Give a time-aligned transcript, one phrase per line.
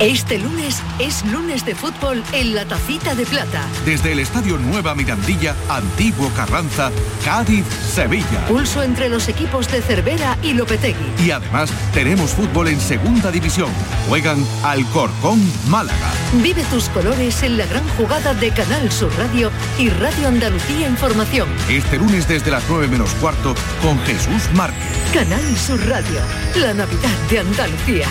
[0.00, 3.66] Este lunes es lunes de fútbol en la Tacita de Plata.
[3.84, 6.90] Desde el Estadio Nueva Mirandilla, Antiguo Carranza,
[7.22, 8.46] Cádiz, Sevilla.
[8.48, 11.04] Pulso entre los equipos de Cervera y Lopetegui.
[11.22, 13.68] Y además tenemos fútbol en Segunda División.
[14.08, 15.38] Juegan Alcorcón,
[15.68, 16.10] Málaga.
[16.42, 21.46] Vive tus colores en la gran jugada de Canal Sur Radio y Radio Andalucía Información.
[21.68, 24.80] Este lunes desde las 9 menos cuarto con Jesús Márquez.
[25.12, 26.20] Canal Sur Radio,
[26.56, 28.06] la Navidad de Andalucía.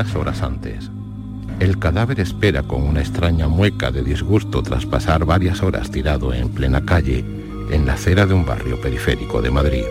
[0.00, 0.90] Horas antes,
[1.60, 6.48] el cadáver espera con una extraña mueca de disgusto tras pasar varias horas tirado en
[6.48, 7.22] plena calle,
[7.70, 9.84] en la acera de un barrio periférico de Madrid.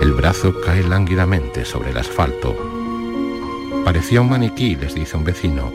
[0.00, 2.56] El brazo cae lánguidamente sobre el asfalto.
[3.84, 5.70] Parecía un maniquí, les dice un vecino.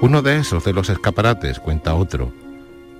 [0.00, 2.32] Uno de esos de los escaparates, cuenta otro,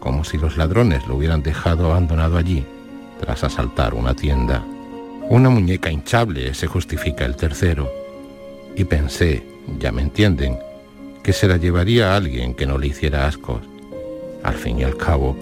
[0.00, 2.66] como si los ladrones lo hubieran dejado abandonado allí,
[3.20, 4.64] tras asaltar una tienda.
[5.30, 8.05] Una muñeca hinchable, se justifica el tercero
[8.76, 9.42] y pensé,
[9.78, 10.58] ya me entienden,
[11.22, 13.62] que se la llevaría a alguien que no le hiciera ascos.
[14.44, 15.36] Al fin y al cabo,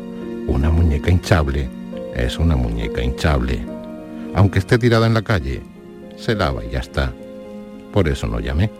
[0.46, 1.68] una muñeca hinchable
[2.14, 3.60] es una muñeca hinchable.
[4.34, 5.60] Aunque esté tirada en la calle,
[6.16, 7.12] se lava y ya está.
[7.92, 8.70] Por eso no llamé.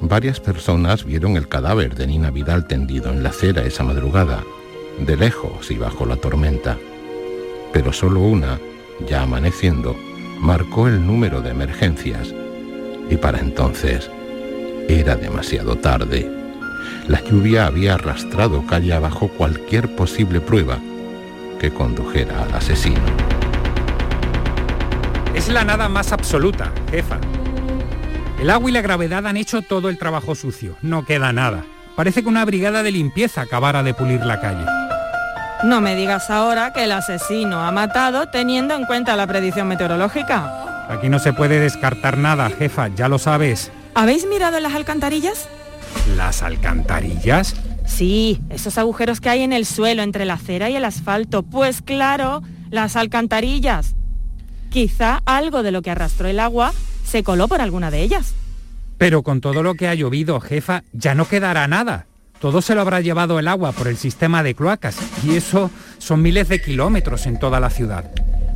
[0.00, 4.44] Varias personas vieron el cadáver de Nina Vidal tendido en la acera esa madrugada,
[4.98, 6.78] de lejos y bajo la tormenta.
[7.72, 8.60] Pero solo una,
[9.08, 9.96] ya amaneciendo,
[10.40, 12.32] marcó el número de emergencias
[13.10, 14.10] y para entonces
[14.88, 16.30] era demasiado tarde.
[17.08, 20.78] La lluvia había arrastrado calle abajo cualquier posible prueba
[21.60, 23.00] que condujera al asesino.
[25.34, 27.18] Es la nada más absoluta, jefa.
[28.40, 30.76] El agua y la gravedad han hecho todo el trabajo sucio.
[30.82, 31.64] No queda nada.
[31.96, 34.64] Parece que una brigada de limpieza acabara de pulir la calle.
[35.64, 40.63] No me digas ahora que el asesino ha matado teniendo en cuenta la predicción meteorológica.
[40.88, 43.70] Aquí no se puede descartar nada, jefa, ya lo sabes.
[43.94, 45.48] ¿Habéis mirado las alcantarillas?
[46.16, 47.54] ¿Las alcantarillas?
[47.86, 51.42] Sí, esos agujeros que hay en el suelo entre la acera y el asfalto.
[51.42, 53.94] Pues claro, las alcantarillas.
[54.70, 56.72] Quizá algo de lo que arrastró el agua
[57.04, 58.34] se coló por alguna de ellas.
[58.98, 62.06] Pero con todo lo que ha llovido, jefa, ya no quedará nada.
[62.40, 66.22] Todo se lo habrá llevado el agua por el sistema de cloacas y eso son
[66.22, 68.10] miles de kilómetros en toda la ciudad.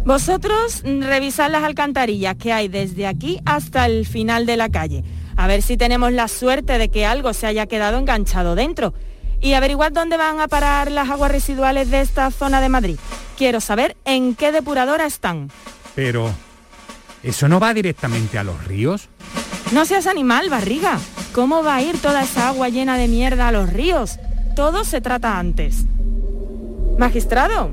[0.08, 5.04] Vosotros revisad las alcantarillas que hay desde aquí hasta el final de la calle.
[5.36, 8.94] A ver si tenemos la suerte de que algo se haya quedado enganchado dentro.
[9.42, 12.97] Y averiguad dónde van a parar las aguas residuales de esta zona de Madrid.
[13.36, 15.50] Quiero saber en qué depuradora están.
[15.94, 16.30] Pero,
[17.22, 19.10] ¿eso no va directamente a los ríos?
[19.72, 20.98] No seas animal, barriga.
[21.34, 24.18] ¿Cómo va a ir toda esa agua llena de mierda a los ríos?
[24.56, 25.84] Todo se trata antes.
[26.97, 27.72] Magistrado.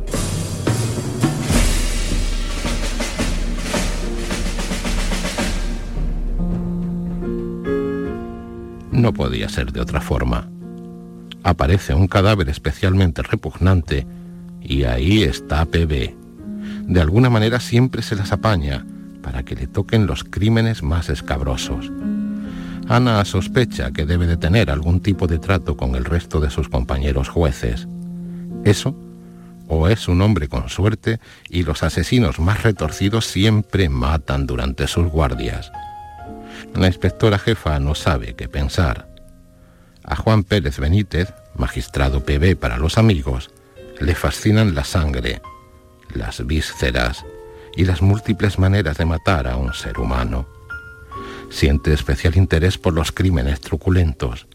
[8.95, 10.47] No podía ser de otra forma.
[11.44, 14.07] Aparece un cadáver especialmente repugnante
[14.61, 16.16] y ahí está PB.
[16.88, 18.85] De alguna manera siempre se las apaña
[19.22, 21.91] para que le toquen los crímenes más escabrosos.
[22.88, 26.69] Ana sospecha que debe de tener algún tipo de trato con el resto de sus
[26.69, 27.89] compañeros jueces.
[28.63, 28.95] Eso,
[29.67, 31.19] o es un hombre con suerte
[31.50, 35.69] y los asesinos más retorcidos siempre matan durante sus guardias.
[36.74, 39.08] La inspectora jefa no sabe qué pensar.
[40.04, 43.52] A Juan Pérez Benítez, magistrado PB para los amigos,
[44.00, 45.42] le fascinan la sangre,
[46.14, 47.26] las vísceras
[47.76, 50.48] y las múltiples maneras de matar a un ser humano.
[51.50, 54.48] Siente especial interés por los crímenes truculentos.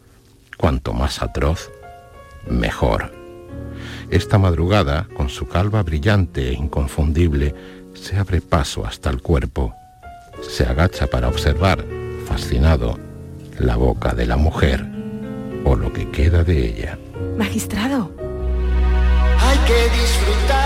[0.56, 1.70] Cuanto más atroz,
[2.48, 3.12] mejor.
[4.10, 7.54] Esta madrugada, con su calva brillante e inconfundible,
[7.94, 9.74] se abre paso hasta el cuerpo.
[10.42, 11.84] Se agacha para observar,
[12.26, 12.98] fascinado,
[13.58, 14.84] la boca de la mujer
[15.64, 16.98] o lo que queda de ella.
[17.36, 18.10] Magistrado.
[19.38, 20.59] Hay que disfrutar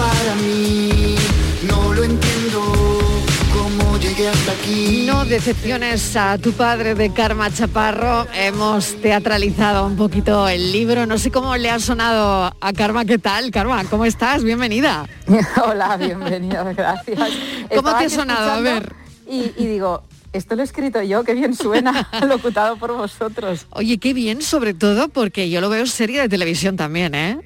[0.00, 1.14] para mí,
[1.68, 2.62] no lo entiendo,
[3.52, 3.98] cómo
[5.30, 8.26] decepciones a tu padre de Karma Chaparro.
[8.34, 11.06] Hemos teatralizado un poquito el libro.
[11.06, 13.04] No sé cómo le ha sonado a Karma.
[13.04, 13.84] ¿Qué tal, Karma?
[13.84, 14.42] ¿Cómo estás?
[14.42, 15.06] Bienvenida.
[15.64, 17.30] Hola, bienvenida, gracias.
[17.74, 18.50] ¿Cómo te ha sonado?
[18.50, 18.92] A ver.
[19.28, 23.66] Y, y digo, esto lo he escrito yo, qué bien suena, locutado por vosotros.
[23.70, 27.38] Oye, qué bien, sobre todo porque yo lo veo serie de televisión también, ¿eh?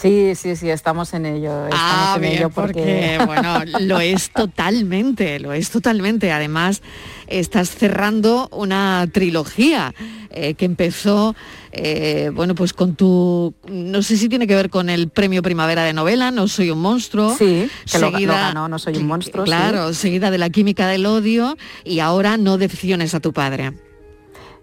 [0.00, 1.64] Sí, sí, sí, estamos en ello.
[1.64, 3.18] Estamos ah, en bien, ello porque...
[3.26, 6.30] bueno, lo es totalmente, lo es totalmente.
[6.30, 6.82] Además,
[7.26, 9.92] estás cerrando una trilogía
[10.30, 11.34] eh, que empezó,
[11.72, 15.82] eh, bueno, pues con tu, no sé si tiene que ver con el premio Primavera
[15.82, 17.34] de novela, No soy un monstruo.
[17.36, 19.44] Sí, que seguida, lo, No soy un monstruo.
[19.44, 23.72] Claro, seguida de la química del odio y ahora no decepciones a tu padre.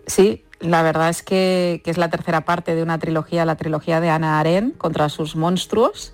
[0.07, 4.09] Sí, la verdad es que, es la tercera parte de una trilogía, la trilogía de
[4.09, 6.13] Ana Aren contra sus monstruos,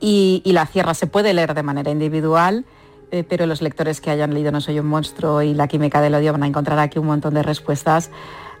[0.00, 0.94] y, la cierra.
[0.94, 2.64] Se puede leer de manera individual,
[3.12, 6.14] eh, pero los lectores que hayan leído No soy un monstruo y La química del
[6.14, 8.10] odio van a encontrar aquí un montón de respuestas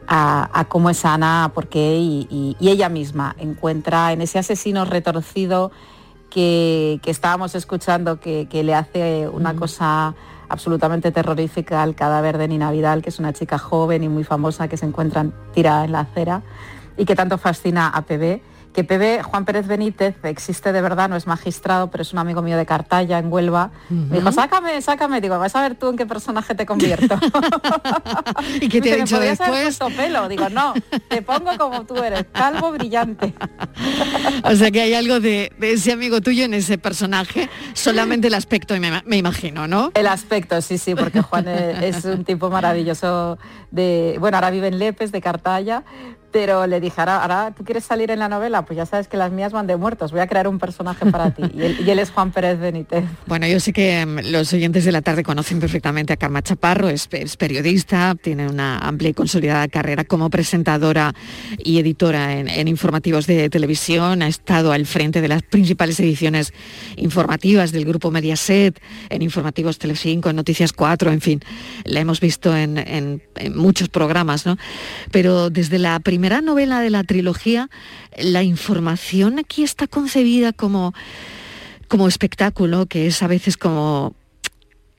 [0.06, 5.70] a, cómo es Ana, por qué, y, ella misma encuentra en ese asesino retorcido
[6.30, 10.14] que, estábamos escuchando, que, le hace una cosa
[10.52, 14.68] absolutamente terrorífica al cadáver de Nina Vidal, que es una chica joven y muy famosa
[14.68, 16.42] que se encuentra tirada en la acera
[16.98, 18.42] y que tanto fascina a PB
[18.72, 22.42] que PB, Juan Pérez Benítez, existe de verdad, no es magistrado, pero es un amigo
[22.42, 23.70] mío de Cartaya, en Huelva.
[23.90, 25.20] Me dijo, sácame, sácame.
[25.20, 27.18] Digo, vas a ver tú en qué personaje te convierto.
[28.60, 29.78] ¿Y qué te ha dicho después?
[29.96, 30.28] pelo.
[30.28, 30.72] Digo, no,
[31.08, 33.34] te pongo como tú eres, calvo brillante.
[34.44, 38.78] o sea que hay algo de, ese amigo tuyo en ese personaje, solamente el aspecto,
[38.78, 39.90] me, me imagino, ¿no?
[39.94, 43.38] El aspecto, sí, sí, porque Juan es, un tipo maravilloso
[43.70, 45.84] de, bueno, ahora vive en Lepes, de Cartaya,
[46.32, 49.30] pero le dije, ahora, tú quieres salir en la novela, pues ya sabes que las
[49.30, 51.42] mías van de muertos, voy a crear un personaje para ti.
[51.54, 53.04] Y él, es Juan Pérez Benítez.
[53.26, 56.88] Bueno, yo sé que mm, los oyentes de la tarde conocen perfectamente a Karma Chaparro,
[56.88, 61.14] es, periodista, tiene una amplia y consolidada carrera como presentadora
[61.58, 66.52] y editora en, informativos de televisión, ha estado al frente de las principales ediciones
[66.96, 68.80] informativas del grupo Mediaset,
[69.10, 71.40] en informativos Telecinco, en Noticias 4, en fin,
[71.84, 73.22] la hemos visto en, en
[73.54, 74.56] muchos programas, ¿no?
[75.10, 77.68] Pero desde la primera primera novela de la trilogía,
[78.16, 80.94] la información aquí está concebida como,
[81.88, 84.14] como espectáculo, que es a veces como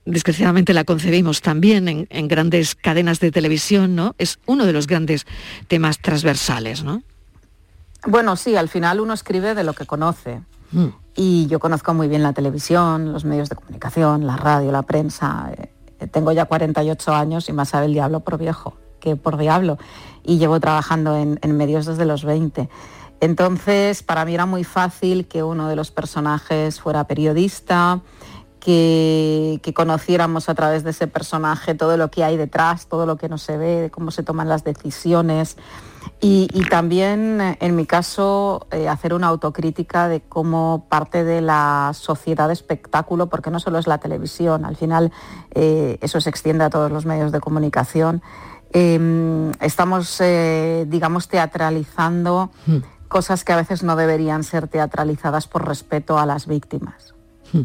[0.04, 4.16] desgraciadamente la concebimos también en, grandes cadenas de televisión, ¿no?
[4.18, 5.26] Es uno de los grandes
[5.70, 7.04] temas transversales, ¿no?
[8.06, 10.42] Bueno, sí, al final uno escribe de lo que conoce.
[10.74, 10.88] Mm.
[11.16, 15.54] Y yo conozco muy bien la televisión, los medios de comunicación, la radio, la prensa.
[15.58, 19.78] Eh, tengo ya 48 años y más sabe el diablo por viejo que por diablo
[20.24, 22.70] y llevo trabajando en, medios desde los 20.
[23.20, 28.00] Entonces, para mí era muy fácil que uno de los personajes fuera periodista,
[28.62, 33.28] que, conociéramos a través de ese personaje todo lo que hay detrás, todo lo que
[33.28, 35.58] no se ve, cómo se toman las decisiones.
[36.22, 42.48] Y, también, en mi caso, eh, hacer una autocrítica de cómo parte de la sociedad
[42.48, 45.12] de espectáculo, porque no solo es la televisión, al final
[45.52, 48.22] eh, eso se extiende a todos los medios de comunicación,
[48.74, 52.78] Em, estamos, eh, digamos, teatralizando hmm.
[53.08, 57.14] cosas que a veces no deberían ser teatralizadas por respeto a las víctimas.
[57.52, 57.62] Hmm.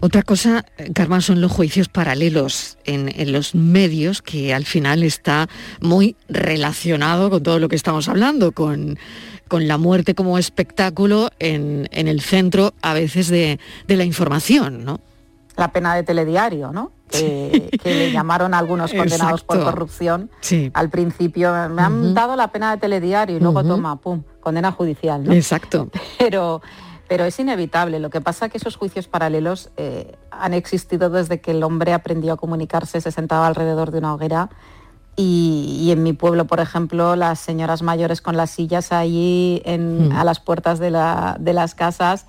[0.00, 0.64] Otra cosa,
[0.94, 5.48] Carmen, son los juicios paralelos en, los medios, que al final está
[5.80, 8.98] muy relacionado con todo lo que estamos hablando, con,
[9.50, 14.98] la muerte como espectáculo en, el centro a veces de, de la información, ¿no?
[15.56, 16.90] La pena de telediario, ¿no?
[17.12, 20.30] Que, le llamaron a algunos condenados por corrupción.
[20.74, 25.30] Al principio me han dado la pena de telediario y luego toma, pum, condena judicial.
[25.32, 25.88] Exacto.
[26.18, 26.62] Pero,
[27.08, 27.98] pero es inevitable.
[28.00, 31.92] Lo que pasa es que esos juicios paralelos eh, han existido desde que el hombre
[31.92, 34.48] aprendió a comunicarse, se sentaba alrededor de una hoguera
[35.14, 39.62] y, en mi pueblo, por ejemplo, las señoras mayores con las sillas allí
[40.14, 42.26] a las puertas de, la, de las casas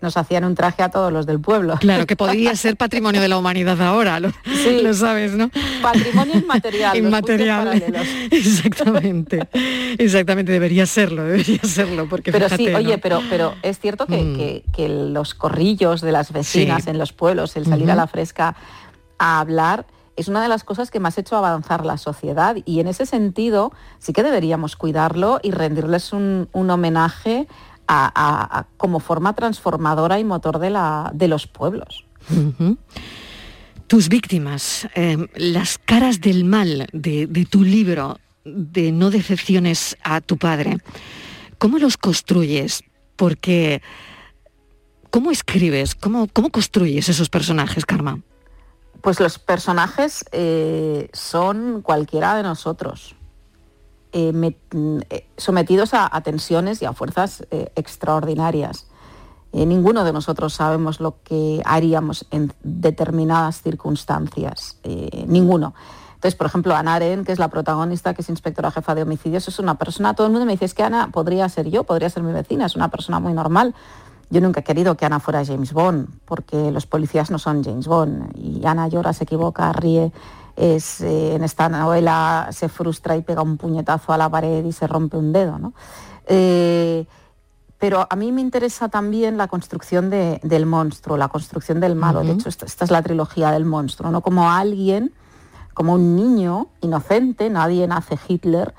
[0.00, 1.76] nos hacían un traje a todos los del pueblo.
[1.78, 5.50] Claro, que podría ser patrimonio de la humanidad ahora, lo, sí, lo sabes, ¿no?
[5.82, 6.96] Patrimonio inmaterial.
[6.96, 7.82] inmaterial.
[8.30, 9.48] Exactamente.
[9.98, 12.08] Exactamente, debería serlo, debería serlo.
[12.08, 15.12] Porque pero sí, oye, pero, pero es cierto que, mm.
[15.12, 18.56] los corrillos de las vecinas en los pueblos, el salir a la fresca
[19.18, 19.86] a hablar,
[20.16, 23.06] es una de las cosas que más ha hecho avanzar la sociedad y en ese
[23.06, 27.46] sentido sí que deberíamos cuidarlo y rendirles un, un homenaje
[28.76, 32.04] como forma transformadora y motor de, la, de los pueblos.
[33.86, 40.38] Tus víctimas, em, las caras del mal de, tu libro, de No decepciones a tu
[40.38, 40.78] padre,
[41.58, 42.84] ¿cómo los construyes?
[43.16, 43.82] Porque,
[45.10, 45.96] ¿cómo escribes?
[45.96, 48.20] ¿Cómo, cómo construyes esos personajes, Karma?
[49.00, 53.16] Pues los personajes eh, son cualquiera de nosotros,
[54.12, 54.54] eh,
[55.10, 58.86] eh, sometidos a, tensiones y a fuerzas extraordinarias.
[59.52, 64.78] ninguno de nosotros sabemos lo que haríamos en determinadas circunstancias,
[65.26, 65.74] ninguno.
[66.20, 69.48] Entonces, por ejemplo, Ana Aren, que es la protagonista, que es inspectora jefa de homicidios,
[69.48, 72.10] es una persona, todo el mundo me dice, es que Ana podría ser yo, podría
[72.10, 73.74] ser mi vecina, es una persona muy normal.
[74.28, 77.86] Yo nunca he querido que Ana fuera James Bond, porque los policías no son James
[77.86, 78.36] Bond.
[78.36, 80.12] Y Ana llora, se equivoca, ríe.
[80.56, 84.72] Es, eh, en esta novela se frustra y pega un puñetazo a la pared y
[84.72, 85.72] se rompe un dedo.
[86.26, 87.06] Eh,
[87.78, 92.22] pero a mí me interesa también la construcción del monstruo, la construcción del malo.
[92.22, 95.14] De hecho, esta, es la trilogía del monstruo, no como alguien,
[95.72, 98.74] como un niño inocente, nadie nace Hitler,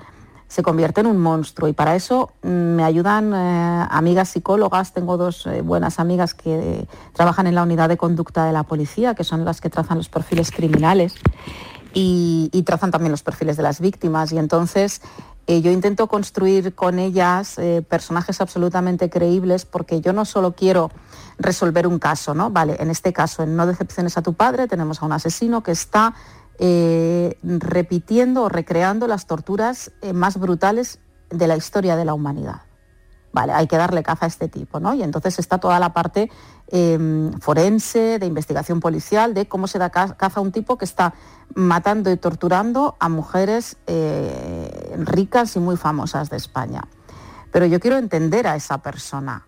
[0.51, 1.69] se convierte en un monstruo.
[1.69, 6.85] Y para eso mm, me ayudan eh, amigas psicólogas, tengo dos eh, buenas amigas que
[7.13, 10.09] trabajan en la unidad de conducta de la policía, que son las que trazan los
[10.09, 11.15] perfiles criminales
[11.93, 14.33] y, trazan también los perfiles de las víctimas.
[14.33, 15.01] Y entonces
[15.47, 17.55] eh, yo intento construir con ellas
[17.87, 20.91] personajes absolutamente creíbles porque yo no solo quiero
[21.39, 22.49] resolver un caso, ¿no?
[22.49, 25.71] Vale, en este caso, en No decepciones a tu padre, tenemos a un asesino que
[25.71, 26.13] está
[26.59, 32.61] eh, repitiendo o recreando las torturas eh, más brutales de la historia de la humanidad.
[33.33, 34.93] Vale, hay que darle caza a este tipo, ¿no?
[34.93, 36.29] Y entonces está toda la parte
[36.67, 41.13] em, forense, de investigación policial, de cómo se da caza a un tipo que está
[41.55, 46.87] matando y torturando a mujeres eh, ricas y muy famosas de España.
[47.51, 49.47] Pero yo quiero entender a esa persona.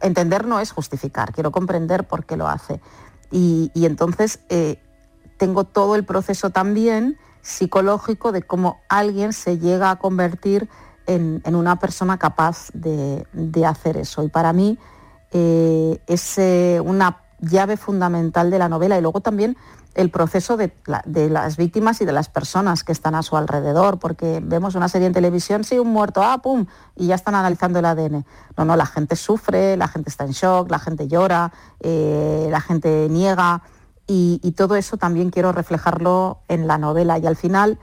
[0.00, 2.80] Entender no es justificar, quiero comprender por qué lo hace.
[3.30, 4.40] Y, y entonces
[5.42, 10.68] tengo todo el proceso también psicológico de cómo alguien se llega a convertir
[11.08, 13.26] en, una persona capaz de,
[13.66, 14.22] hacer eso.
[14.22, 14.78] Y para mí
[15.32, 19.56] eh, es eh, una llave fundamental de la novela y luego también
[19.94, 24.40] el proceso de, las víctimas y de las personas que están a su alrededor, porque
[24.44, 27.84] vemos una serie en televisión, sí, un muerto, ah, pum, y ya están analizando el
[27.84, 28.24] ADN.
[28.56, 32.60] No, no, la gente sufre, la gente está en shock, la gente llora, eh, la
[32.60, 33.62] gente niega,
[34.06, 37.18] y, todo eso también quiero reflejarlo en la novela.
[37.18, 37.78] Y al final,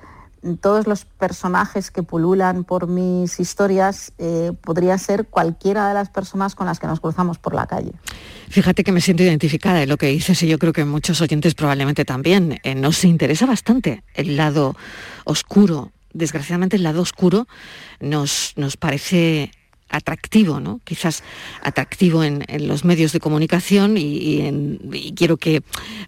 [0.61, 6.55] todos los personajes que pululan por mis historias eh, podrían ser cualquiera de las personas
[6.55, 7.93] con las que nos cruzamos por la calle.
[8.49, 11.55] Fíjate que me siento identificada en lo que dices y yo creo que muchos oyentes
[11.55, 12.59] probablemente también.
[12.63, 14.75] Eh, nos interesa bastante el lado
[15.25, 15.91] oscuro.
[16.13, 17.47] Desgraciadamente el lado oscuro
[17.99, 19.51] nos, nos parece
[19.89, 20.79] atractivo, ¿no?
[20.83, 21.23] Quizás
[21.63, 24.79] atractivo en, los medios de comunicación y,
[25.15, 25.61] quiero que,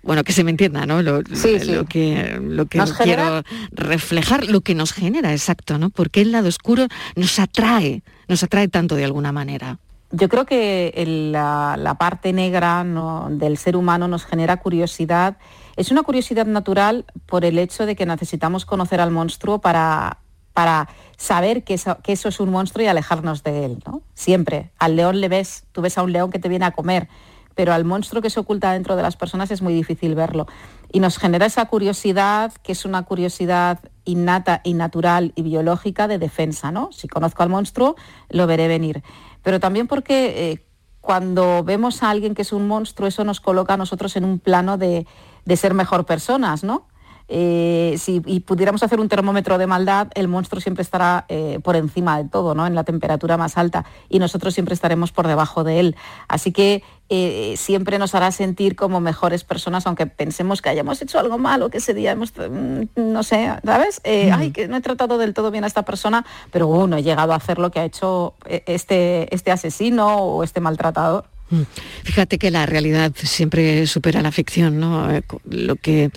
[0.04, 1.02] bueno, que se me entienda, ¿no?
[1.02, 5.90] Lo, que, lo que quiero reflejar, lo que nos genera, exacto, ¿no?
[5.90, 9.80] Porque el lado oscuro nos atrae, nos atrae tanto de alguna manera.
[10.12, 10.94] Yo creo que
[11.32, 12.86] la, parte negra
[13.30, 15.38] del ser humano nos genera curiosidad.
[15.78, 20.18] Es una curiosidad natural por el hecho de que necesitamos conocer al monstruo para
[20.54, 24.02] para saber que eso, es un monstruo y alejarnos de él, ¿no?
[24.14, 24.72] Siempre.
[24.80, 27.08] Al león le ves, tú ves a un león que te viene a comer,
[27.56, 30.48] pero al monstruo que se oculta dentro de las personas es muy difícil verlo.
[30.92, 36.18] Y nos genera esa curiosidad, que es una curiosidad innata y natural y biológica de
[36.18, 36.92] defensa, ¿no?
[36.92, 37.96] Si conozco al monstruo,
[38.30, 39.04] lo veré venir.
[39.44, 40.66] Pero también porque eh,
[41.02, 44.40] cuando vemos a alguien que es un monstruo, eso nos coloca a nosotros en un
[44.40, 45.06] plano de,
[45.46, 46.88] de ser mejor personas, ¿no?
[47.34, 52.22] Eh, si pudiéramos hacer un termómetro de maldad, el monstruo siempre estará eh, por encima
[52.22, 52.68] de todo, ¿no?
[52.68, 55.96] en la temperatura más alta, y nosotros siempre estaremos por debajo de él.
[56.28, 61.20] Así que eh, siempre nos hará sentir como mejores personas, aunque pensemos que hayamos hecho
[61.20, 64.02] algo malo, que ese día hemos, mm, no sé, ¿sabes?
[64.04, 67.32] Ay, que no he tratado del todo bien a esta persona, pero bueno, he llegado
[67.32, 71.24] a hacer lo que ha hecho este, este asesino o este maltratador.
[71.52, 71.64] Mm.
[72.04, 75.12] Fíjate que la realidad siempre supera la ficción, ¿no?
[75.14, 76.10] Eh, lo que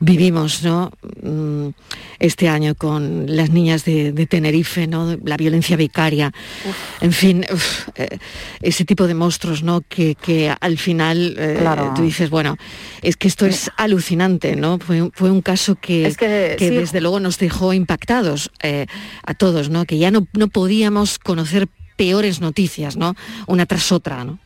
[0.00, 0.92] vivimos, ¿no?
[1.22, 1.68] Mm,
[2.18, 5.16] este año con las niñas de, Tenerife, ¿no?
[5.24, 6.32] La violencia vicaria,
[7.00, 7.44] en fin,
[7.96, 8.18] eh,
[8.60, 9.80] ese tipo de monstruos, ¿no?
[9.80, 10.16] Que,
[10.60, 11.64] al final eh,
[11.96, 12.56] tú dices, bueno,
[13.00, 14.78] es que esto es alucinante, ¿no?
[14.78, 16.14] Fue, un caso que,
[16.58, 18.50] desde luego nos dejó impactados
[19.24, 19.86] a todos, ¿no?
[19.86, 23.14] Que ya no, no podíamos conocer peores noticias, ¿no?
[23.46, 24.38] Una tras otra, ¿no?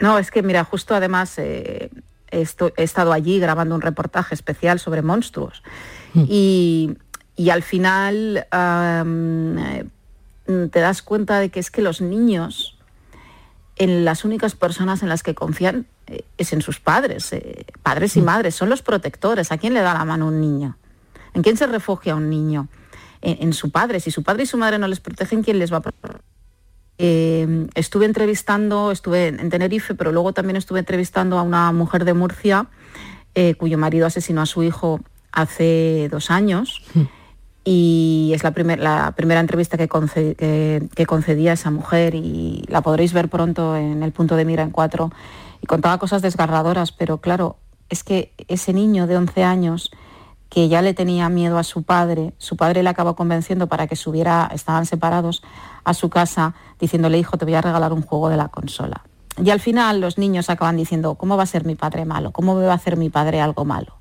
[0.00, 1.90] No, es que mira, justo además eh,
[2.30, 2.44] he
[2.82, 5.62] estado allí grabando un reportaje especial sobre monstruos
[6.14, 6.24] mm.
[6.28, 6.96] y,
[7.50, 9.84] al final eh,
[10.70, 12.78] te das cuenta de que es que los niños,
[13.76, 17.34] en las únicas personas en las que confían eh, es en sus padres,
[17.82, 18.24] padres y mm.
[18.24, 19.52] madres, son los protectores.
[19.52, 20.76] ¿A quién le da la mano un niño?
[21.34, 22.68] ¿En quién se refugia un niño?
[23.22, 24.00] En, en su padre.
[24.00, 26.20] Si su padre y su madre no les protegen, ¿quién les va a proteger?
[27.02, 32.12] Eh, estuve entrevistando, estuve en Tenerife, pero luego también estuve entrevistando a una mujer de
[32.12, 32.66] Murcia
[33.34, 35.00] eh, cuyo marido asesinó a su hijo
[35.32, 36.82] hace dos años.
[36.92, 37.04] Hmm.
[37.64, 39.88] Y es la, la primera entrevista que,
[40.94, 44.70] que, concedía esa mujer y la podréis ver pronto en el punto de mira en
[44.70, 45.10] cuatro.
[45.62, 47.56] Y contaba cosas desgarradoras, pero claro,
[47.88, 49.90] es que ese niño de 11 años
[50.50, 53.94] que ya le tenía miedo a su padre, su padre le acabó convenciendo para que
[53.94, 55.42] subiera, estaban separados,
[55.84, 59.02] a su casa, diciéndole, hijo, te voy a regalar un juego de la consola.
[59.42, 62.32] Y al final los niños acaban diciendo, ¿cómo va a ser mi padre malo?
[62.32, 63.96] ¿Cómo me va a hacer mi padre algo malo?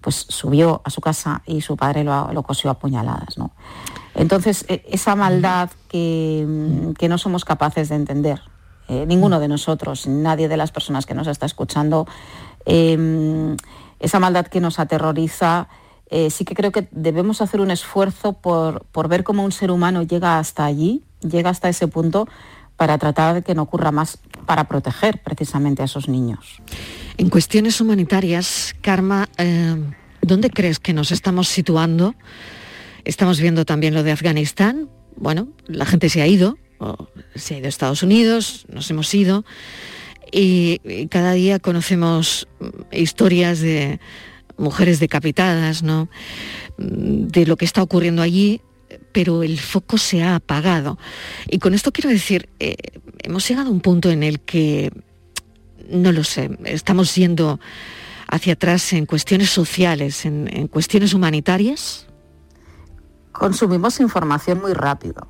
[0.00, 3.38] Pues subió a su casa y su padre lo, cosió a puñaladas.
[3.38, 3.52] ¿no?
[4.14, 6.44] Entonces, e, esa maldad que,
[7.08, 8.42] no somos capaces de entender,
[8.88, 12.06] eh, ninguno de nosotros, nadie de las personas que nos está escuchando,
[12.66, 13.56] em,
[14.00, 15.68] esa maldad que nos aterroriza,
[16.16, 19.72] eh, sí que creo que debemos hacer un esfuerzo por, por ver cómo un ser
[19.72, 22.28] humano llega hasta allí, llega hasta ese punto,
[22.76, 26.62] para tratar de que no ocurra más, para proteger precisamente a esos niños.
[27.18, 29.74] En cuestiones humanitarias, Karma, eh,
[30.22, 32.14] ¿dónde crees que nos estamos situando?
[33.04, 34.88] Estamos viendo también lo de Afganistán.
[35.16, 36.58] Bueno, la gente se ha ido,
[37.34, 39.44] se ha ido a Estados Unidos, nos hemos ido,
[40.30, 40.78] y,
[41.10, 42.46] cada día conocemos
[42.92, 43.98] historias de
[44.56, 46.08] mujeres decapitadas, ¿no?
[46.76, 48.60] de lo que está ocurriendo allí,
[49.12, 50.98] pero el foco se ha apagado.
[51.48, 52.76] Y con esto quiero decir, eh,
[53.18, 54.92] hemos llegado a un punto en el que,
[55.88, 57.60] no lo sé, estamos yendo
[58.28, 62.06] hacia atrás en cuestiones sociales, en, cuestiones humanitarias.
[63.32, 65.26] Consumimos información muy rápido.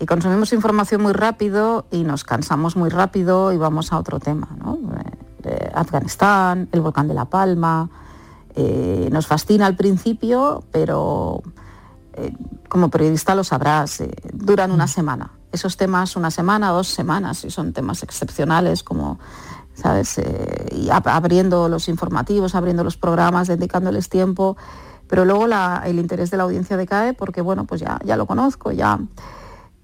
[0.00, 4.48] Y consumimos información muy rápido y nos cansamos muy rápido y vamos a otro tema,
[4.58, 4.78] ¿no?
[5.44, 7.88] Eh, Afganistán, el volcán de La Palma.
[8.56, 11.42] Eh, nos fascina al principio, pero
[12.12, 12.32] eh,
[12.68, 14.88] como periodista lo sabrás, eh, duran una mm.
[14.88, 15.30] semana.
[15.50, 19.18] Esos temas, una semana, dos semanas, y son temas excepcionales como,
[19.74, 20.20] ¿sabes?
[21.04, 24.56] Abriendo los informativos, abriendo los programas, dedicándoles tiempo,
[25.08, 25.46] pero luego
[25.84, 28.98] el interés de la audiencia decae porque, bueno, pues ya, ya lo conozco, ya.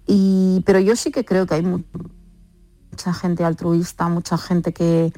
[0.06, 5.12] Y, pero yo sí que creo que hay mucha gente altruista, mucha gente que,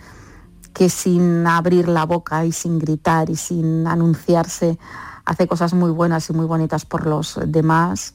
[0.72, 4.78] que sin abrir la boca y sin gritar y sin anunciarse,
[5.24, 8.14] hace cosas muy buenas y muy bonitas por los demás,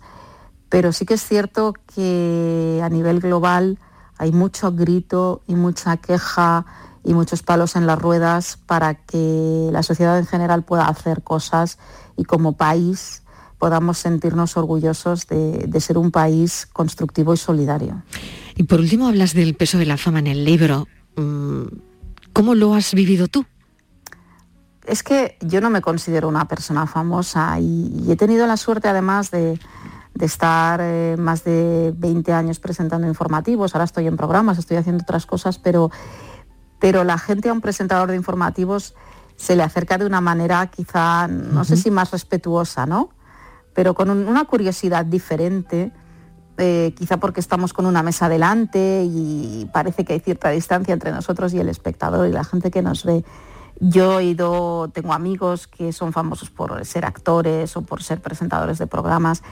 [0.70, 3.80] pero sí que es cierto que a nivel global
[4.18, 6.66] hay mucho grito y mucha queja
[7.04, 11.78] y muchos palos en las ruedas para que la sociedad en general pueda hacer cosas
[12.18, 13.24] y como país
[13.58, 18.04] podamos sentirnos orgullosos de, ser un país constructivo y solidario.
[18.56, 20.88] Y por último hablas del peso de la fama en el libro.
[22.38, 23.48] ¿Cómo lo has vivido tú?
[24.86, 29.32] es que yo no me considero una persona famosa y, he tenido la suerte además
[29.32, 29.60] de,
[30.20, 35.26] estar eh, más de 20 años presentando informativos, ahora estoy en programas, estoy haciendo otras
[35.26, 35.90] cosas, pero,
[36.80, 38.94] pero la gente a un presentador de informativos
[39.36, 43.10] se le acerca de una manera quizá, no sé si más respetuosa, ¿no?
[43.74, 45.92] Pero con una curiosidad diferente,
[46.58, 51.12] eh, quizá porque estamos con una mesa delante y parece que hay cierta distancia entre
[51.12, 53.24] nosotros y el espectador y la gente que nos ve.
[53.80, 58.80] Yo he ido, tengo amigos que son famosos por ser actores o por ser presentadores
[58.80, 59.44] de programas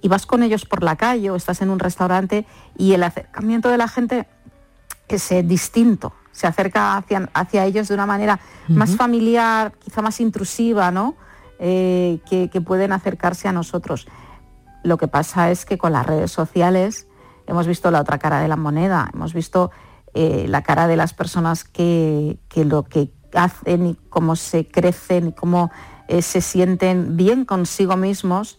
[0.00, 3.68] y vas con ellos por la calle o estás en un restaurante y el acercamiento
[3.68, 4.28] de la gente
[5.08, 10.20] es eh, distinto, se acerca hacia, hacia, ellos de una manera más familiar, quizá más
[10.20, 11.14] intrusiva, ¿no?
[11.60, 14.08] Eh, que, pueden acercarse a nosotros.
[14.84, 17.08] Lo que pasa es que con las redes sociales
[17.46, 19.72] hemos visto la otra cara de la moneda, hemos visto
[20.14, 25.28] eh, la cara de las personas que, que lo que hacen y cómo se crecen
[25.28, 25.70] y cómo
[26.06, 28.58] eh, se sienten bien consigo mismos,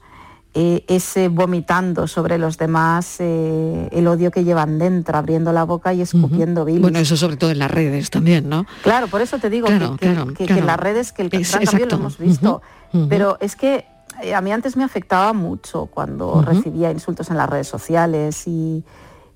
[0.58, 5.94] eh, ese vomitando sobre los demás eh, el odio que llevan dentro, abriendo la boca
[5.94, 6.82] y escupiendo bilis.
[6.82, 8.66] Bueno, eso sobre todo en las redes también, ¿no?
[8.82, 12.62] Claro, por eso te digo que, en las redes, que el también lo hemos visto,
[13.10, 13.86] pero es que
[14.34, 18.84] a mí antes me afectaba mucho cuando recibía insultos en las redes sociales y,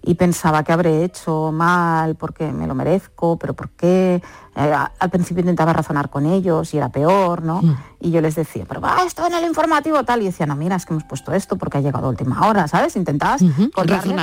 [0.01, 4.21] y pensaba que habré hecho mal porque me lo merezco, pero ¿por qué?
[4.55, 7.61] Eh, al principio intentaba razonar con ellos y era peor, ¿no?
[7.61, 7.77] Mm.
[8.01, 10.77] Y yo les decía, pero va, esto en el informativo tal, y decía, no, mira,
[10.77, 12.95] es que hemos puesto esto porque ha llegado a última hora, ¿sabes?
[12.95, 13.69] Intentabas uh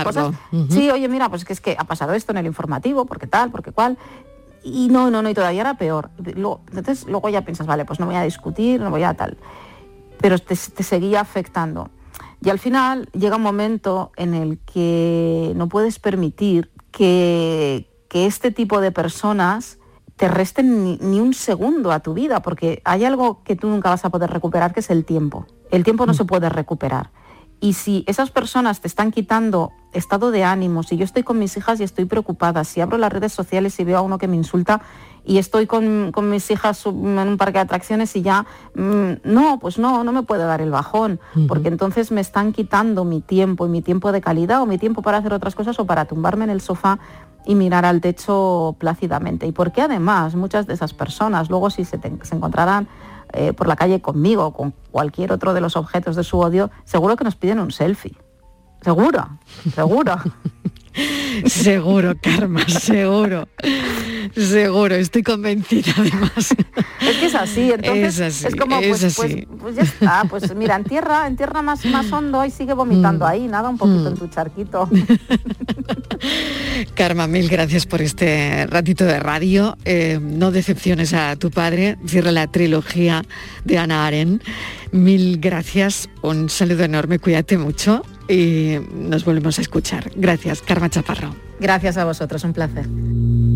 [0.05, 0.35] cosas.
[0.71, 3.51] Sí, oye, mira, pues que es que ha pasado esto en el informativo, porque tal,
[3.51, 3.99] porque cual.
[4.63, 6.11] Y no, no, no, y todavía era peor.
[6.19, 9.37] entonces luego ya piensas, vale, pues no voy a discutir, no voy a tal.
[10.21, 11.91] Pero te seguía afectando.
[12.43, 18.81] Y al final llega un momento en el que no puedes permitir que, este tipo
[18.81, 19.79] de personas
[20.17, 24.07] te resten ni, un segundo a tu vida, porque hay algo que tú nunca vas
[24.07, 25.45] a poder recuperar, que es el tiempo.
[25.71, 27.11] El tiempo no se puede recuperar.
[27.61, 31.59] Y si esas personas te están quitando estado de ánimo, si yo estoy con mis
[31.59, 34.37] hijas y estoy preocupada, si abro las redes sociales y veo a uno que me
[34.37, 34.81] insulta
[35.27, 39.77] y estoy con, mis hijas en un parque de atracciones y ya, mm, no, pues
[39.77, 43.69] no, no me puede dar el bajón, porque entonces me están quitando mi tiempo y
[43.69, 46.51] mi tiempo de calidad o mi tiempo para hacer otras cosas o para tumbarme en
[46.51, 47.01] el sofá
[47.45, 49.47] y mirar al techo plácidamente.
[49.47, 52.87] Y porque además muchas de esas personas luego si se, se encontrarán
[53.33, 56.71] eh, por la calle conmigo o con cualquier otro de los objetos de su odio,
[56.85, 58.17] seguro que nos piden un selfie.
[58.81, 59.29] Seguro,
[59.75, 60.17] seguro.
[61.47, 63.49] seguro, Karma, seguro.
[64.35, 66.55] Seguro, estoy convencida además.
[67.01, 70.77] Es que es así, entonces es, así, como pues, pues, pues, ya está, pues mira,
[70.77, 73.29] en tierra, en tierra más, más hondo y sigue vomitando mm.
[73.29, 74.19] ahí, nada, un poquito en mm.
[74.19, 74.89] tu charquito.
[76.95, 79.77] Karma, mil gracias por este ratito de radio.
[79.85, 83.25] Eh, no decepciones a tu padre, cierra la trilogía
[83.65, 84.43] de Ana Aren.
[84.93, 90.11] Mil gracias, un saludo enorme, cuídate mucho y nos volvemos a escuchar.
[90.15, 91.35] Gracias, Karma Chaparro.
[91.61, 92.87] Gracias a vosotros, un placer.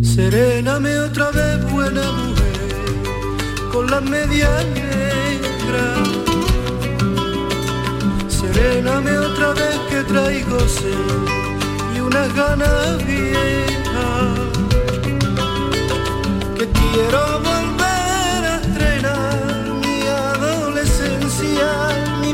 [0.03, 5.95] Seréname otra vez, buena mujer, con la media negra.
[8.29, 14.39] Seréname otra vez que traigo sed y unas ganas viejas.
[16.57, 17.80] Que quiero volver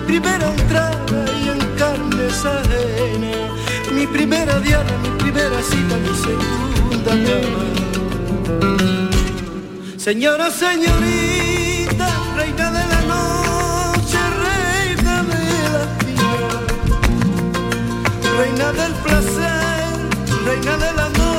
[0.06, 3.50] primera entrada y en carnes ajenas,
[3.92, 7.12] mi primera diana, mi primera cita, mi segunda
[9.96, 16.60] Señora, señorita, reina de la noche, reina de la vida,
[18.38, 19.92] reina del placer,
[20.46, 21.35] reina del amor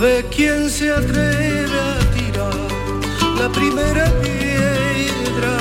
[0.00, 2.52] Ver quién se atreve a tirar
[3.38, 5.56] la primera piedra.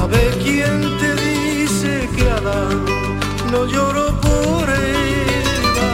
[0.00, 2.86] A ver quién te dice que Adán
[3.50, 5.90] no lloró por Eva.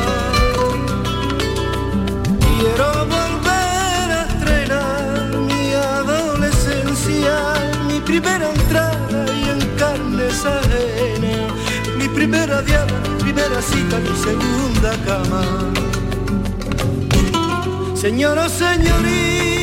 [2.41, 7.35] Quiero volver a estrenar mi adolescencia,
[7.89, 11.53] mi primera entrada y en carnes ajenas,
[11.97, 12.63] mi primera
[13.25, 15.42] mi primera cita, mi segunda cama.
[17.94, 19.56] Señor o señorita,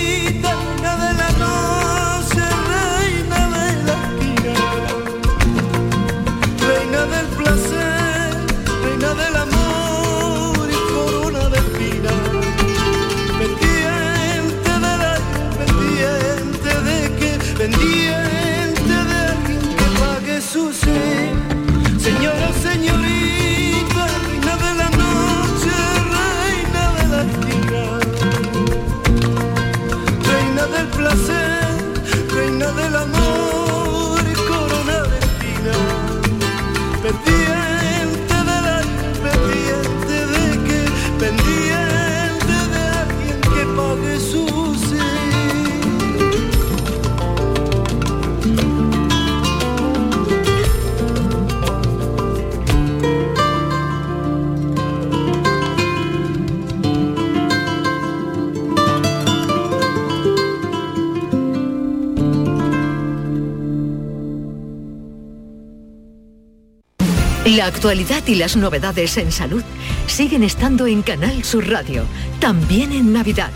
[67.64, 69.64] La actualidad y las novedades en salud
[70.06, 72.04] siguen estando en Canal Sur Radio,
[72.42, 73.52] también en Navidad,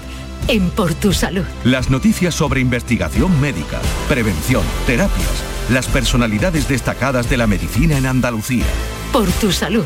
[0.47, 1.43] en Por Tu Salud.
[1.65, 8.63] Las noticias sobre investigación médica, prevención, terapias, las personalidades destacadas de la medicina en Andalucía.
[9.11, 9.83] Por Tu Salud,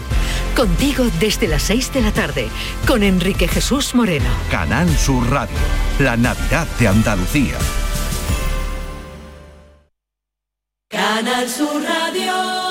[0.55, 2.47] contigo desde las 6 de la tarde,
[2.85, 4.29] con Enrique Jesús Moreno.
[4.51, 5.57] Canal Sur Radio,
[5.97, 7.57] la Navidad de Andalucía.
[10.91, 12.70] Canal Sur Radio.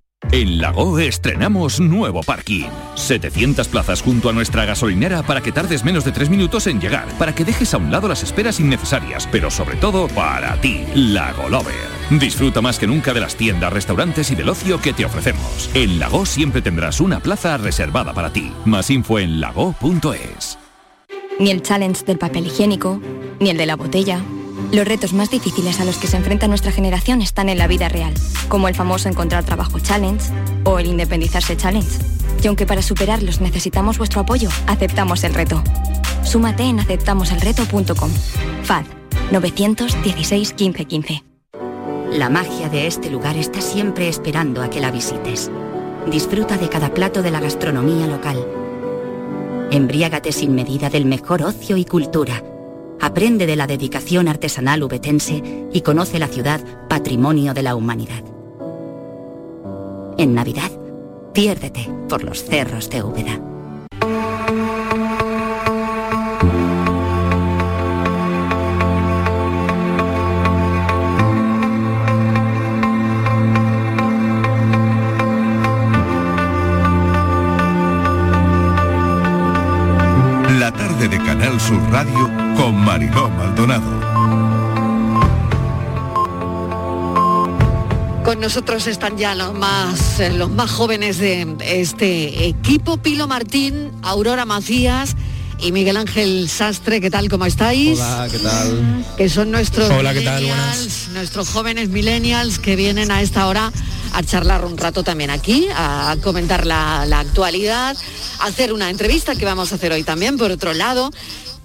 [0.29, 2.69] En Lago estrenamos nuevo parking.
[2.95, 7.07] 700 plazas junto a nuestra gasolinera para que tardes menos de 3 minutos en llegar,
[7.17, 11.49] para que dejes a un lado las esperas innecesarias, pero sobre todo para ti, Lago
[11.49, 11.91] Lover.
[12.11, 15.69] Disfruta más que nunca de las tiendas, restaurantes y del ocio que te ofrecemos.
[15.73, 18.51] En Lago siempre tendrás una plaza reservada para ti.
[18.65, 20.57] Más info en lago.es.
[21.39, 23.01] Ni el challenge del papel higiénico,
[23.39, 24.21] ni el de la botella
[24.71, 27.89] los retos más difíciles a los que se enfrenta nuestra generación están en la vida
[27.89, 28.13] real,
[28.47, 30.23] como el famoso Encontrar Trabajo Challenge
[30.63, 31.89] o el Independizarse Challenge.
[32.41, 35.61] Y aunque para superarlos necesitamos vuestro apoyo, aceptamos el reto.
[36.23, 38.11] Súmate en aceptamoselreto.com.
[38.63, 38.85] FAD
[39.31, 41.23] 916 1515.
[42.13, 45.51] La magia de este lugar está siempre esperando a que la visites.
[46.09, 48.45] Disfruta de cada plato de la gastronomía local.
[49.69, 52.43] Embriágate sin medida del mejor ocio y cultura
[53.01, 55.41] aprende de la dedicación artesanal ubetense
[55.73, 58.23] y conoce la ciudad patrimonio de la humanidad.
[60.17, 60.71] En Navidad,
[61.33, 63.41] piérdete por los cerros de Úbeda.
[80.59, 83.89] La tarde de Canal Sur Radio con Mariló Maldonado.
[88.23, 93.91] Con nosotros están ya los más, eh, los más jóvenes de este equipo, Pilo Martín,
[94.03, 95.15] Aurora Macías
[95.57, 97.01] y Miguel Ángel Sastre.
[97.01, 97.29] ¿Qué tal?
[97.29, 97.99] ¿Cómo estáis?
[97.99, 99.05] Hola, ¿qué tal?
[99.17, 100.43] Que son nuestros Hola, ¿qué tal?
[100.43, 103.71] millennials, nuestros jóvenes millennials que vienen a esta hora
[104.13, 107.97] a charlar un rato también aquí, a comentar la, la actualidad,
[108.39, 111.09] a hacer una entrevista que vamos a hacer hoy también, por otro lado.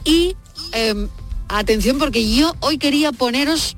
[0.07, 0.37] Y
[0.73, 1.09] em,
[1.49, 3.77] atención porque yo hoy quería poneros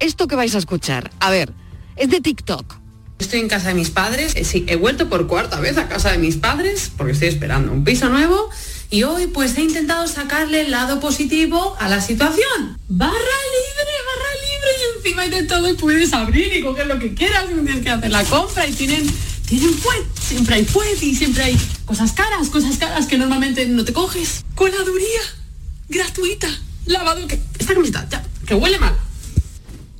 [0.00, 1.10] esto que vais a escuchar.
[1.20, 1.52] A ver,
[1.96, 2.76] es de TikTok.
[3.18, 6.12] Estoy en casa de mis padres, eh, sí, he vuelto por cuarta vez a casa
[6.12, 8.50] de mis padres porque estoy esperando un piso nuevo
[8.90, 12.78] y hoy pues he intentado sacarle el lado positivo a la situación.
[12.88, 16.98] Barra libre, barra libre y encima hay de todo y puedes abrir y coger lo
[16.98, 19.06] que quieras, no tienes que hacer la compra y tienen,
[19.48, 23.82] tienen fuet, siempre hay fuet y siempre hay cosas caras, cosas caras que normalmente no
[23.82, 24.44] te coges.
[24.54, 25.22] Coladuría,
[25.88, 26.48] gratuita,
[26.86, 28.96] lavado, que esta camiseta, ya, que huele mal.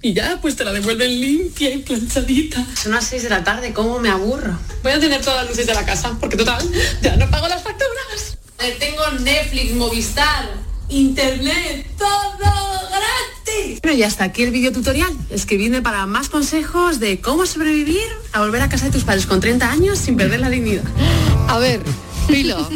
[0.03, 2.65] Y ya, pues te la devuelven limpia y planchadita.
[2.81, 4.59] Son las 6 de la tarde, ¿cómo me aburro?
[4.83, 6.65] Voy a tener todas las luces de la casa, porque total,
[7.03, 8.39] ya no pago las facturas.
[8.61, 10.49] Eh, tengo Netflix, Movistar,
[10.89, 13.81] Internet, todo gratis.
[13.83, 15.13] Bueno, y hasta aquí el video tutorial.
[15.31, 19.41] Escribidme para más consejos de cómo sobrevivir a volver a casa de tus padres con
[19.41, 20.85] 30 años sin perder la dignidad.
[21.49, 21.81] A ver,
[22.29, 22.69] Pilo,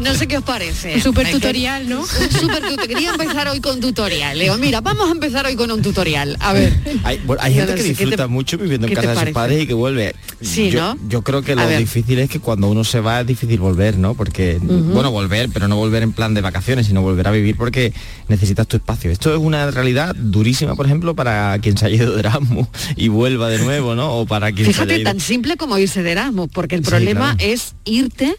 [0.00, 0.94] no sé qué os parece.
[0.96, 2.00] Un super tutorial, ¿no?
[2.00, 2.88] Un super tutorial.
[2.88, 4.38] Quería empezar hoy con tutorial.
[4.38, 6.36] Leo, mira, vamos a empezar hoy con un tutorial.
[6.40, 6.72] A ver.
[7.04, 9.20] Hay, bueno, hay gente no que sé, ¿qué te- disfruta mucho viviendo en casa de
[9.26, 10.14] sus padres y que vuelve.
[10.40, 10.98] Sí, yo, ¿no?
[11.08, 14.14] yo creo que lo difícil es que cuando uno se va es difícil volver, ¿no?
[14.14, 17.92] Porque, bueno, volver, pero no volver en plan de vacaciones, sino volver a vivir porque
[18.28, 19.10] necesitas tu espacio.
[19.10, 23.08] Esto es una realidad durísima, por ejemplo, para quien se haya ido de Erasmus y
[23.08, 24.12] vuelva de nuevo, ¿no?
[24.14, 25.10] O para quien se haya Fíjate, ido...
[25.10, 27.52] tan simple como irse de Erasmus, porque el Sí, problema claro.
[27.52, 28.36] es irte,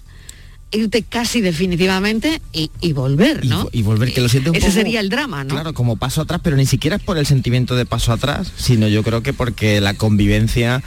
[0.71, 3.67] irte casi definitivamente y, y volver, ¿no?
[3.71, 5.49] y volver que lo sientes un Ese poco- sería el drama, ¿no?
[5.55, 8.87] Claro, como paso atrás, pero ni siquiera es por el sentimiento de paso atrás, sino
[8.87, 10.83] yo creo que porque la convivencia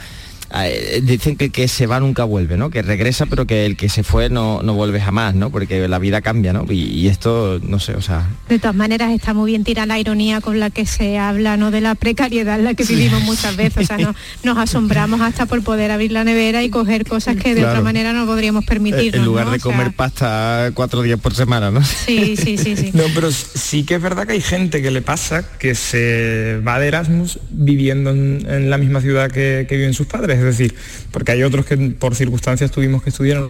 [0.55, 2.69] eh, dicen que el que se va nunca vuelve, ¿no?
[2.69, 5.49] Que regresa, pero que el que se fue no, no vuelve jamás, ¿no?
[5.49, 6.65] Porque la vida cambia, ¿no?
[6.69, 9.99] Y, y esto, no sé, o sea, De todas maneras está muy bien tirar la
[9.99, 11.71] ironía con la que se habla ¿no?
[11.71, 13.83] de la precariedad en la que vivimos muchas veces.
[13.83, 17.55] O sea, no- nos asombramos hasta por poder abrir la nevera y coger cosas que
[17.55, 19.15] de otra manera no podríamos permitirnos.
[19.15, 19.51] en lugar ¿no?
[19.51, 21.83] de O sea, comer pasta cuatro días por semana, ¿no?
[21.83, 22.91] Sí, sí, sí, sí.
[22.93, 26.79] No, pero sí que es verdad que hay gente que le pasa que se va
[26.79, 30.39] de Erasmus viviendo en, en la misma ciudad que, que viven sus padres.
[30.49, 30.75] Es decir,
[31.11, 33.49] porque hay otros que por circunstancias tuvimos que estudiar.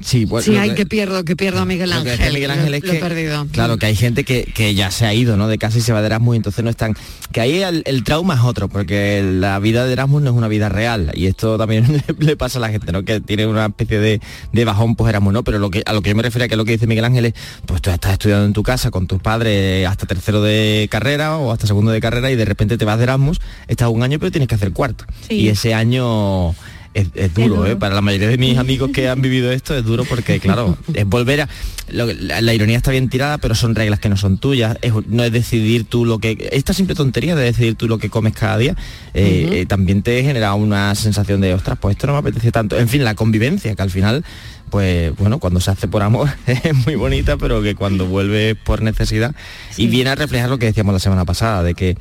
[0.00, 2.18] Sí, bueno, Sí, hay que- que pierdo, que pierdo a Miguel Lo que Ángel.
[2.18, 3.46] decía Miguel Ángel lo, es lo he que, perdido.
[3.52, 5.46] claro, que hay gente que, que ya se ha ido, ¿no?
[5.48, 6.96] De casa y se va de Erasmus y entonces no están...
[7.30, 10.48] Que ahí el, el trauma es otro, porque la vida de Erasmus no es una
[10.48, 11.12] vida real.
[11.14, 13.04] Y esto también le pasa a la gente, ¿no?
[13.04, 14.20] Que tiene una especie de,
[14.52, 15.44] de bajón, pues Erasmus, ¿no?
[15.44, 17.26] Pero lo que, a lo que yo me refiero, que lo que dice Miguel Ángel
[17.26, 17.34] es,
[17.66, 21.52] pues tú estás estudiando en tu casa con tus padres hasta tercero de carrera o
[21.52, 24.30] hasta segundo de carrera y de repente te vas de Erasmus, estás un año pero
[24.32, 25.04] tienes que hacer cuarto.
[25.28, 25.34] Sí.
[25.36, 26.54] Y ese año
[26.94, 27.76] es, es duro, ¿eh?
[27.76, 31.06] Para la mayoría de mis amigos que han vivido esto es duro porque, claro, es
[31.06, 31.48] volver a...
[31.90, 34.76] lo- la, la ironía está bien tirada, pero son reglas que no son tuyas.
[34.82, 36.48] es- no es decidir tú lo que...
[36.52, 38.76] Esta simple tontería de decidir tú lo que comes cada día,
[39.14, 42.78] eh, eh, también te genera una sensación de, ostras, pues esto no me apetece tanto.
[42.78, 44.24] En fin, la convivencia, que al final
[44.70, 48.80] pues bueno, cuando se hace por amor es muy bonita, pero que cuando vuelve por
[48.80, 49.34] necesidad
[49.76, 51.98] y viene a reflejar lo que decíamos la semana pasada, de que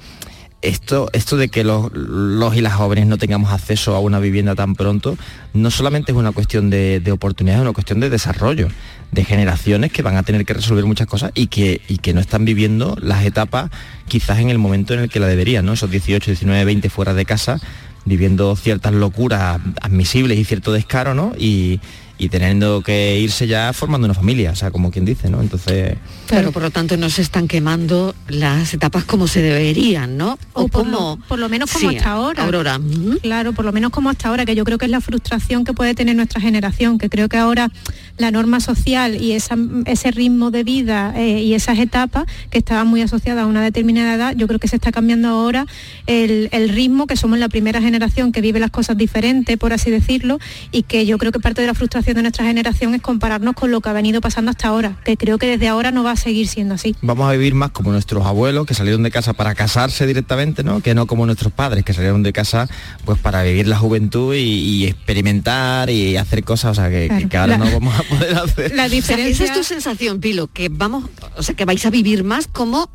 [0.62, 4.56] esto, esto de que los, los y las jóvenes no tengamos acceso a una vivienda
[4.56, 5.17] tan pronto,
[5.54, 8.67] no solamente es una cuestión de, de oportunidades, es una cuestión de desarrollo,
[9.12, 12.21] de generaciones que van a tener que resolver muchas cosas y que, y que no
[12.21, 13.69] están viviendo las etapas
[14.08, 15.74] quizás en el momento en el que la deberían, ¿no?
[15.74, 17.60] Esos 18, 19, 20 fuera de casa,
[18.06, 21.34] viviendo ciertas locuras admisibles y cierto descaro, ¿no?
[21.38, 21.80] Y,
[22.24, 25.42] y teniendo que irse ya formando una familia, o sea, como quien dice, ¿no?
[25.42, 25.98] Entonces...
[26.28, 30.38] Claro, por lo tanto no se están quemando las etapas como se deberían, ¿no?
[30.54, 31.18] O por, como...
[31.20, 32.44] lo, por lo menos como Sí, hasta ahora.
[32.44, 32.80] Aurora.
[33.24, 35.74] Claro, por lo menos como hasta ahora, que yo creo que es la frustración que
[35.74, 37.72] puede tener nuestra generación, que creo que ahora
[38.18, 42.86] la norma social y esa- ese ritmo de vida eh, y esas etapas que estaban
[42.88, 45.66] muy asociadas a una determinada edad, yo creo que se está cambiando ahora
[46.06, 49.90] el, el ritmo, que somos la primera generación que vive las cosas diferentes, por así
[49.90, 50.38] decirlo,
[50.72, 53.71] y que yo creo que parte de la frustración de nuestra generación es compararnos con
[53.71, 56.15] lo que ha venido pasando hasta ahora, que creo que desde ahora no va a
[56.15, 56.95] seguir siendo así.
[57.02, 60.82] vamos a vivir más como nuestros abuelos que salieron de casa para casarse directamente, ¿no?
[60.82, 62.67] Que no como nuestros padres que salieron de casa
[63.06, 67.30] pues para vivir la juventud y, y experimentar y hacer cosas, o sea, que, que-
[67.30, 68.71] que ahora La- no vamos a poder hacer.
[69.02, 71.06] O sea, esa es tu sensación, Pilo, que vamos,
[71.38, 72.89] o sea, que vais a vivir más como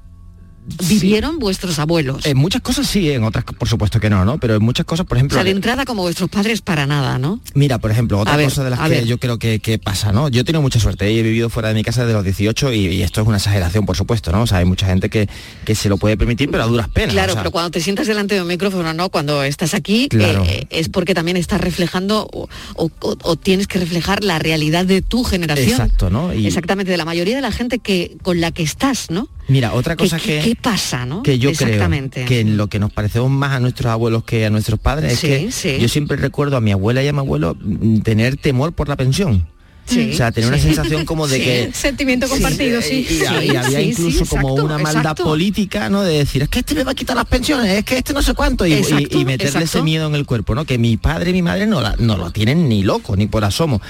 [0.88, 2.26] vivieron vuestros abuelos.
[2.26, 4.38] En muchas cosas sí, en otras por supuesto que no, ¿no?
[4.38, 7.18] Pero en muchas cosas, por o ejemplo, sea, de entrada como vuestros padres para nada,
[7.18, 7.40] ¿no?
[7.54, 9.04] Mira, por ejemplo, otra A ver, cosa de las que ver.
[9.06, 10.28] yo creo que, que pasa, ¿no?
[10.28, 12.86] Yo he tenido mucha suerte, he vivido fuera de mi casa desde los 18 y,
[12.86, 14.42] y esto es una exageración, por supuesto, ¿no?
[14.42, 15.28] O sea, hay mucha gente que,
[15.64, 17.12] que se lo puede permitir, pero a duras penas.
[17.12, 19.08] Claro, o sea, pero cuando te sientas delante de un micrófono, ¿no?
[19.10, 20.44] Cuando estás aquí, Claro.
[20.44, 24.84] eh, es porque también estás reflejando o, o- o- o tienes que reflejar la realidad
[24.84, 25.70] de tu generación.
[25.70, 26.34] Exacto, ¿no?
[26.34, 29.28] Y- Exactamente, de la mayoría de la gente que con la que estás, ¿no?
[29.48, 31.22] Mira, otra ¿Qué- cosa qué- que, qué pasa, no?
[31.22, 32.24] que yo Exactamente.
[32.24, 35.18] creo que en lo que nos parecemos más a nuestros abuelos que a nuestros padres
[35.18, 35.76] Sí, es que sí.
[35.80, 38.96] yo siempre recuerdo a mi abuela y a mi abuelo mm, tener temor por la
[38.96, 39.46] pensión.
[39.86, 40.64] Sí, o sea, tener una sí.
[40.64, 41.44] sensación como de Sí.
[41.44, 43.06] que Sentimiento compartido, sí.
[43.08, 46.02] y, y había incluso como una maldad política, ¿no?
[46.02, 48.22] De decir, es que este me va a quitar las pensiones, es que este no
[48.22, 49.64] sé cuánto, y, y- Exacto, y meterle exacto.
[49.78, 50.64] ese miedo en el cuerpo, ¿no?
[50.64, 53.44] Que mi padre y mi madre no, la- no lo tienen ni loco, ni por
[53.44, 53.80] asomo.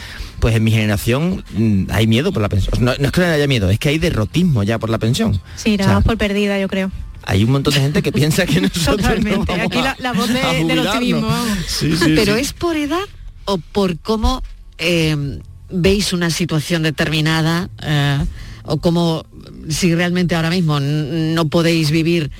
[0.40, 2.74] Pues en mi generación mm, hay miedo por la pensión.
[2.84, 5.40] No, no es que no haya miedo, es que hay derrotismo ya por la pensión.
[5.56, 6.90] Sí, la O sea, por perdida, yo creo.
[7.24, 9.46] hay un montón de gente que piensa que nosotros no Totalmente.
[9.52, 11.26] vamos Aquí a- la, la voz de- a del optimismo.
[11.26, 11.58] vamos.
[11.66, 12.40] Sí, sí, Pero sí.
[12.42, 13.00] es por edad
[13.46, 14.42] o por cómo
[14.78, 15.38] eh,
[15.70, 18.24] veis una situación determinada eh,
[18.64, 19.24] o como
[19.68, 22.30] si realmente ahora mismo no podéis vivir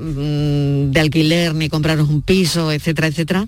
[0.00, 3.46] mm, de alquiler ni compraros un piso, etcétera, etcétera.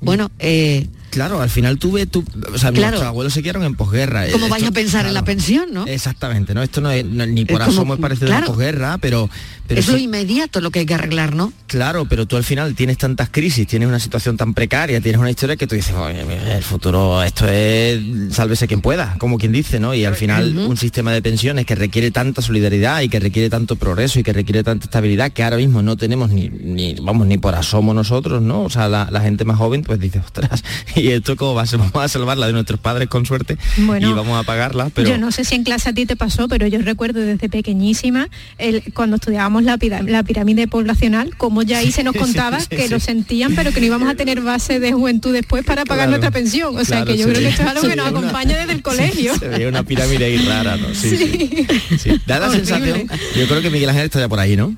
[0.00, 2.92] Bueno, eh, Claro, al final tuve tu, o sea, Claro.
[2.92, 4.26] nuestros abuelos se quedaron en posguerra.
[4.30, 5.84] ¿cómo Esto- vais a pensar en la pensión, no?
[5.86, 6.62] Exactamente, ¿no?
[6.62, 8.42] Esto no es no- ni por Es como- asomo es parecido a claro.
[8.42, 9.28] la posguerra, pero,
[9.70, 11.52] pero es sí- lo inmediato lo que hay que arreglar, ¿no?
[11.66, 15.30] Claro, pero tú al final tienes tantas crisis, tienes una situación tan precaria, tienes una
[15.30, 16.20] historia que tú dices, "Oye,
[16.56, 18.00] el futuro, esto es
[18.34, 19.94] sálvese quien pueda, como quien dice, ¿no?
[19.94, 23.76] Y al final un sistema de pensiones que requiere tanta solidaridad y que requiere tanto
[23.76, 27.38] progreso y que requiere tanta estabilidad que ahora mismo no tenemos ni, ni vamos, ni
[27.38, 28.62] por asomo nosotros, ¿no?
[28.64, 30.62] O sea, la, la gente más joven pues dice, ostras,
[30.96, 31.78] ¿y esto cómo va a ser?
[31.78, 35.08] Vamos a salvarla de nuestros padres con suerte Bueno, y vamos a pagarla, pero...
[35.08, 38.28] Yo no sé si en clase a ti te pasó, pero yo recuerdo desde pequeñísima,
[38.58, 43.00] el- cuando estudiábamos la, pirámide poblacional, como ya ahí se nos contaba sí, que lo
[43.00, 46.30] sentían, pero que no íbamos a tener base de juventud después para pagar Claro, nuestra
[46.30, 46.76] pensión.
[46.76, 48.72] O sea claro, que yo creo que esto es algo que nos una- acompaña desde
[48.72, 49.36] el colegio.
[49.38, 50.94] Se veía una pirámide ahí rara, ¿no?
[50.94, 51.66] Sí,
[51.98, 52.20] sí.
[52.26, 54.74] Da la sensación, yo creo que Miguel Ángel está ya por ahí, ¿no?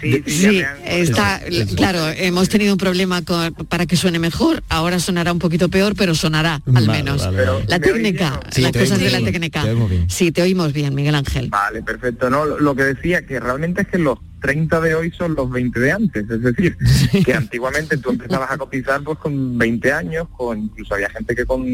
[0.00, 1.76] Sí, está, Eso.
[1.76, 5.94] claro, hemos tenido un problema con- para que suene mejor, ahora sonará un poquito peor,
[5.96, 7.24] pero sonará al Vale, menos.
[7.24, 7.64] vale, vale.
[7.68, 9.62] La técnica, Sí, las cosas de la técnica.
[9.62, 10.10] te oímos bien.
[10.10, 11.48] Sí, te oímos bien, Miguel Ángel.
[11.48, 12.28] Vale, perfecto.
[12.30, 15.50] No, lo, lo que decía, que realmente es que los 30 de hoy son los
[15.50, 16.28] 20 de antes.
[16.28, 16.76] Es decir,
[17.24, 21.46] que antiguamente tú empezabas a cotizar pues con 20 años, con incluso había gente que
[21.46, 21.64] con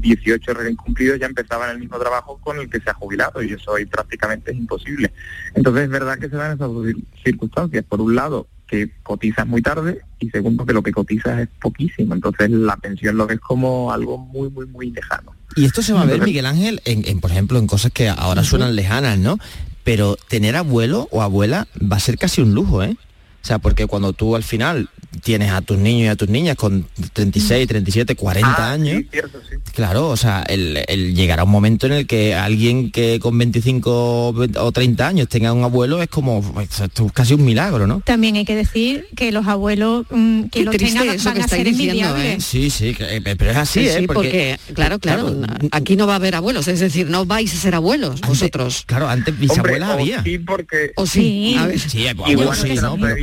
[0.00, 3.42] 18 recién cumplidos ya empezaba en el mismo trabajo con el que se ha jubilado
[3.42, 5.12] y eso hoy prácticamente es imposible.
[5.54, 7.84] Entonces es verdad que se dan esas dos cir- circunstancias.
[7.88, 12.14] Por un lado, que cotizas muy tarde y segundo, que lo que cotizas es poquísimo.
[12.14, 15.32] Entonces la pensión lo que es como algo muy, muy, muy lejano.
[15.54, 18.08] Y esto se va a ver, Miguel Ángel, en, en, por ejemplo, en cosas que
[18.08, 19.38] ahora suenan lejanas, ¿no?
[19.86, 22.96] Pero tener abuelo o abuela va a ser casi un lujo, ¿eh?
[23.40, 24.90] O sea, porque cuando tú al final
[25.22, 28.98] tienes a tus niños y a tus niñas con 36, 37, 40 Ah, años.
[29.02, 29.56] sí, cierto, sí.
[29.74, 34.28] Claro, o sea, el, el llegará un momento en el que alguien que con 25
[34.58, 38.00] o 30 años tenga un abuelo es como pues, esto es casi un milagro, ¿no?
[38.04, 41.42] También hay que decir que los abuelos mm, que Qué los tengan eso van que
[41.42, 42.14] a ser diciendo.
[42.38, 44.06] Sí, sí, eh, pero es así, Sí, ¿eh?
[44.06, 45.34] porque, claro, claro,
[45.70, 48.84] aquí no va a haber abuelos, es decir, no vais a ser abuelos vosotros.
[48.86, 50.22] Claro, antes Hombre, bisabuelas o había.
[50.22, 51.78] sí, porque O sí, a ver.
[51.78, 52.96] Sí, abuelos ¿no?
[53.00, 53.16] Pero,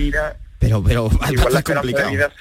[0.63, 2.11] pero, pero igual la es esperanza de complicado.
[2.11, 2.33] vida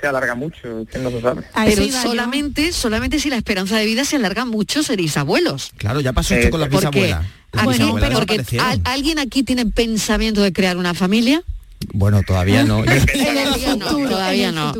[0.00, 1.42] se, alarga mucho, que no se sabe.
[1.64, 5.72] Pero solamente, solamente si la esperanza de vida se alarga mucho seréis abuelos.
[5.76, 7.26] Claro, ya pasó esto con las Porque bisabuelas.
[7.52, 8.86] Las aquí- bisabuelas porque desaparecieron.
[8.86, 11.42] ¿al- ¿alguien aquí tiene pensamiento de crear una familia?
[11.92, 12.82] Bueno, todavía no.
[12.84, 14.74] Todavía no, todavía no.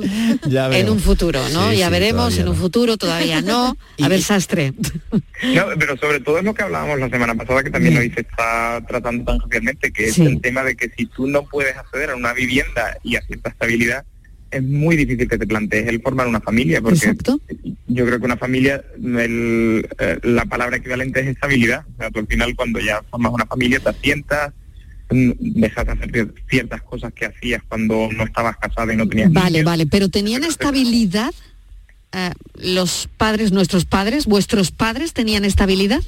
[0.48, 1.70] Ya En un futuro, ¿no?
[1.70, 2.60] Sí, ya sí, veremos, en un no.
[2.60, 3.76] futuro todavía no.
[4.02, 4.72] A ver, sastre.
[5.54, 8.20] No, pero sobre todo es lo que hablábamos la semana pasada, que también hoy se
[8.22, 10.22] está tratando tangencialmente, que Sí.
[10.22, 13.22] es el tema de que si tú no puedes acceder a una vivienda y a
[13.22, 14.04] cierta estabilidad,
[14.50, 17.14] es muy difícil que te plantees el formar una familia, porque
[17.88, 21.84] yo creo que una familia, el, eh, la palabra equivalente es estabilidad.
[21.94, 24.52] O sea, tú al final cuando ya formas una familia te asientas,
[25.10, 29.50] dejas de hacer ciertas cosas que hacías cuando no estabas casada y no tenías Vale,
[29.50, 29.64] niños.
[29.64, 31.32] vale, pero ¿tenían estabilidad
[32.12, 36.02] eh, los padres, nuestros padres, vuestros padres tenían estabilidad?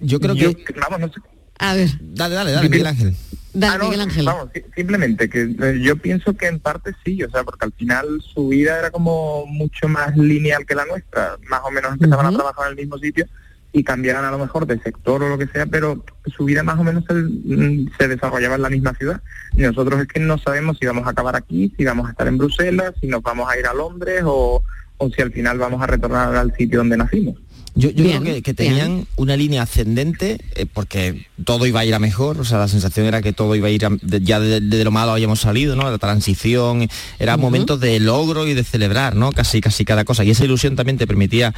[0.00, 0.72] Yo creo Yo- que...
[0.74, 1.20] Vamos, no sé.
[1.58, 3.14] A ver, Dale, dale, dale, Miguel Ángel.
[3.52, 4.24] dale, Ah, no, Miguel Ángel.
[4.26, 7.72] Vamos, si- simplemente que eh, yo pienso que en parte sí, o sea, porque al
[7.72, 12.26] final su vida era como mucho más lineal que la nuestra, más o menos empezaban
[12.26, 13.26] a trabajar en el mismo sitio
[13.72, 16.04] y cambiaran a lo mejor de sector o lo que sea, pero
[16.36, 19.22] su vida más o menos se, mm, se desarrollaba en la misma ciudad.
[19.56, 22.28] Y nosotros es que no sabemos si vamos a acabar aquí, si vamos a estar
[22.28, 24.62] en Bruselas, si nos vamos a ir a Londres o,
[24.98, 27.36] o si al final vamos a retornar al sitio donde nacimos.
[27.74, 31.86] Yo, yo Bien, creo que, que tenían una línea ascendente eh, porque todo iba a
[31.86, 34.20] ir a mejor, o sea, la sensación era que todo iba a ir a, de-
[34.20, 35.90] ya de, de lo malo habíamos salido, ¿no?
[35.90, 36.86] La transición,
[37.18, 39.32] era momentos de logro y de celebrar, ¿no?
[39.32, 40.22] Casi, casi cada cosa.
[40.22, 41.54] Y esa ilusión también te permitía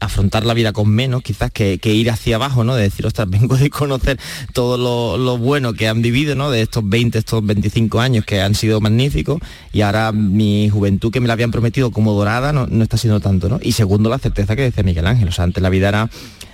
[0.00, 2.74] afrontar la vida con menos, quizás que, que ir hacia abajo, ¿no?
[2.74, 4.18] De decir, ostras, vengo de conocer
[4.52, 6.50] todo lo, lo bueno que han vivido, ¿no?
[6.50, 9.40] De estos 20, estos 25 años que han sido magníficos
[9.72, 13.20] y ahora mi juventud que me la habían prometido como dorada no, no está siendo
[13.20, 13.58] tanto, ¿no?
[13.62, 16.10] Y segundo, la certeza que decía Miguel Ángel, o sea, antes la vida era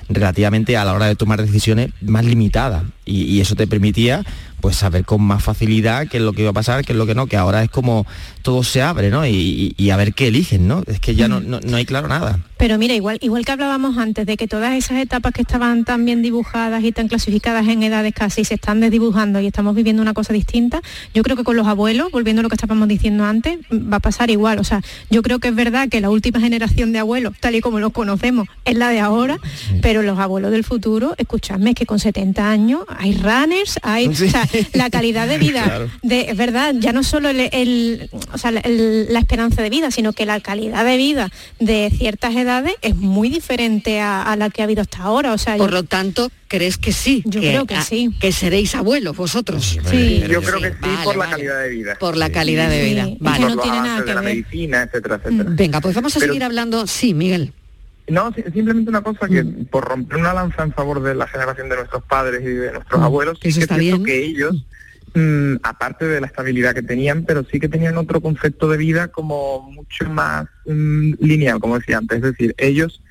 [0.08, 4.24] relativamente a la hora de tomar decisiones más limitada y, y eso te permitía
[4.62, 7.04] pues saber con más facilidad qué es lo que iba a pasar, qué es lo
[7.04, 8.06] que no, que ahora es como
[8.42, 9.26] todo se abre, ¿no?
[9.26, 10.82] Y, a ver qué eligen, ¿no?
[10.86, 12.38] Es que ya no, no, no hay claro nada.
[12.62, 16.04] Pero mira, igual, igual que hablábamos antes de que todas esas etapas que estaban tan
[16.04, 20.14] bien dibujadas y tan clasificadas en edades casi se están desdibujando y estamos viviendo una
[20.14, 20.80] cosa distinta,
[21.12, 24.00] yo creo que con los abuelos, volviendo a lo que estábamos diciendo antes, va a
[24.00, 24.60] pasar igual.
[24.60, 27.60] O sea, yo creo que es verdad que la última generación de abuelos, tal y
[27.60, 29.38] como los conocemos, es la de ahora,
[29.80, 34.14] pero los abuelos del futuro, escuchadme, es que con 70 años hay runners, hay o
[34.14, 35.90] sea, la calidad de vida, Claro.
[36.02, 39.90] de es verdad, ya no solo el, el- o sea, el- la esperanza de vida,
[39.90, 41.30] sino que la calidad de vida
[41.60, 45.32] de ciertas edades es muy diferente a, a la que ha habido hasta ahora.
[45.32, 47.22] O sea, Por yo- lo tanto, ¿crees que sí?
[47.24, 48.10] Yo creo que sí.
[48.20, 49.78] Que seréis abuelos vosotros.
[49.90, 50.22] Sí.
[50.28, 51.96] Yo creo que sí vale, por la calidad de vida.
[51.98, 53.08] Por la calidad de vida.
[53.20, 53.46] Vale.
[53.46, 55.50] por los avances de la medicina, etcétera, etcétera.
[55.52, 56.86] Venga, pues vamos a Pero- seguir hablando.
[56.86, 57.52] Sí, Miguel.
[58.08, 61.68] No, si- simplemente una cosa que por romper una lanza en favor de la generación
[61.68, 64.66] de nuestros padres y de nuestros Mm, abuelos, sí que es que ellos,
[65.14, 69.08] mm, aparte de la estabilidad que tenían, pero sí que tenían otro concepto de vida
[69.08, 72.16] como mucho más mm, lineal, como decía antes.
[72.18, 73.02] Es decir, ellos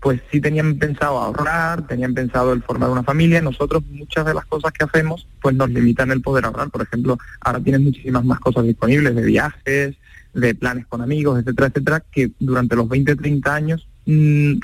[0.00, 3.40] pues sí tenían pensado ahorrar, tenían pensado el formar una familia.
[3.40, 6.70] Nosotros muchas de las cosas que hacemos pues nos limitan el poder ahorrar.
[6.70, 9.96] Por ejemplo, ahora tienes muchísimas más cosas disponibles de viajes,
[10.34, 14.54] de planes con amigos, etcétera, etcétera, que durante los 20, 30 años mm,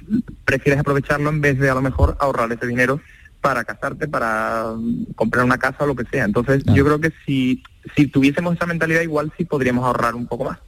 [0.45, 3.01] prefieres aprovecharlo en vez de a lo mejor ahorrar ese dinero
[3.41, 6.25] para casarte, para mm, comprar una casa o lo que sea.
[6.25, 7.63] Entonces yo creo que si,
[7.95, 10.59] si tuviésemos esa mentalidad igual sí podríamos ahorrar un poco más.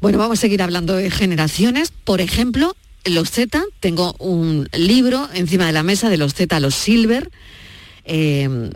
[0.00, 1.90] Bueno, vamos a seguir hablando de generaciones.
[1.90, 6.74] Por ejemplo, los Z, tengo un libro encima de la mesa de los Z, los
[6.74, 7.30] Silver.
[8.04, 8.70] Eh,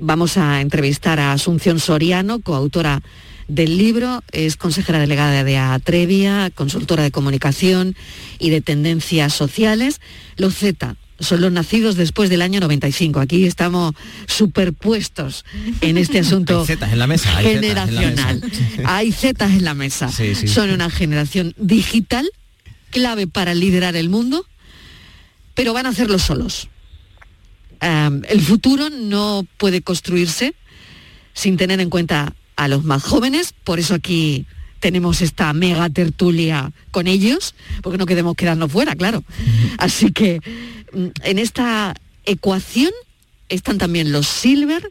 [0.00, 3.02] vamos a entrevistar a Asunción Soriano, coautora
[3.48, 7.96] del libro, es consejera delegada de Atrevia, consultora de comunicación
[8.38, 10.00] y de tendencias sociales.
[10.36, 13.20] Los Z son los nacidos después del año 95.
[13.20, 13.94] Aquí estamos
[14.26, 15.44] superpuestos
[15.80, 18.40] en este asunto Hay zetas en la mesa, hay zetas en la generacional.
[18.40, 18.96] mesa.
[18.96, 20.12] Hay zetas en la mesa.
[20.12, 20.46] Sí, sí.
[20.46, 22.30] Son una generación digital,
[22.90, 24.46] clave para liderar el mundo,
[25.54, 26.68] pero van a hacerlo solos.
[27.80, 30.54] El futuro no puede construirse
[31.32, 34.44] sin tener en cuenta a los más jóvenes, por eso aquí
[34.80, 39.22] tenemos esta mega tertulia con ellos, porque no queremos quedarnos fuera, claro.
[39.78, 40.40] Así que
[40.92, 41.94] mm, en esta
[42.24, 42.90] ecuación
[43.48, 44.90] están también los silver,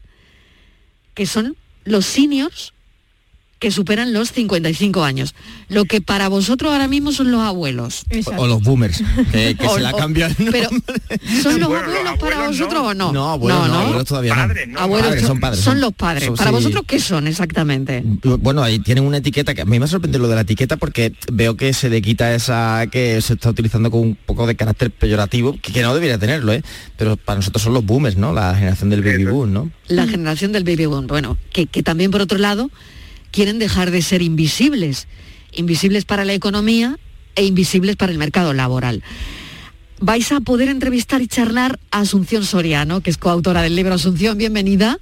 [1.14, 2.74] que son los seniors
[3.60, 5.34] que superan los 55 años.
[5.70, 8.04] Lo que para vosotros ahora mismo son los abuelos.
[8.38, 10.36] O, o los boomers, que, que O- se la cambian.
[10.52, 10.70] Pero,
[11.42, 13.12] ¿son los abuelos para vosotros o no?
[13.12, 14.80] No, abuelos no, abuelos todavía no.
[14.80, 15.60] Abuelos Padres, son padres.
[15.64, 16.26] Son los padres.
[16.26, 16.56] Son- ¿Para sí.
[16.56, 18.04] vosotros qué son exactamente?
[18.06, 20.78] Bueno, ahí tienen una etiqueta que a mí me ha sorprendido lo de la etiqueta
[20.78, 24.56] porque veo que se le quita esa que se está utilizando con un poco de
[24.56, 26.62] carácter peyorativo, que, que no debería tenerlo, ¿eh?
[26.98, 28.34] Pero para nosotros son los boomers, ¿no?
[28.34, 29.72] La generación del baby boom, ¿no?
[29.88, 31.08] La generación del baby boom.
[31.08, 32.70] Bueno, que, que también por otro lado
[33.38, 35.08] quieren dejar de ser invisibles.
[35.52, 36.98] Invisibles para la economía
[37.36, 39.04] e invisibles para el mercado laboral.
[40.00, 44.40] Vais a poder entrevistar y charlar a Asunción Soriano, que es coautora del libro Asunción,
[44.40, 44.98] bienvenida.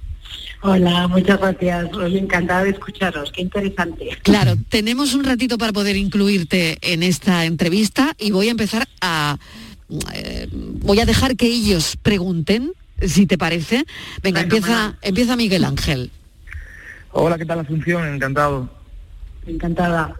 [0.60, 1.86] Hola, muchas gracias.
[1.94, 3.32] Os encantada de escucharos.
[3.32, 4.10] Qué interesante.
[4.22, 9.38] Claro, tenemos un ratito para poder incluirte en esta entrevista y voy a empezar a...
[10.12, 13.86] eh, voy a dejar que ellos pregunten, si te parece.
[14.22, 16.10] Venga, empieza, empieza Miguel Ángel.
[17.18, 18.06] Hola, ¿qué tal Asunción?
[18.06, 18.68] Encantado.
[19.46, 20.14] Encantada.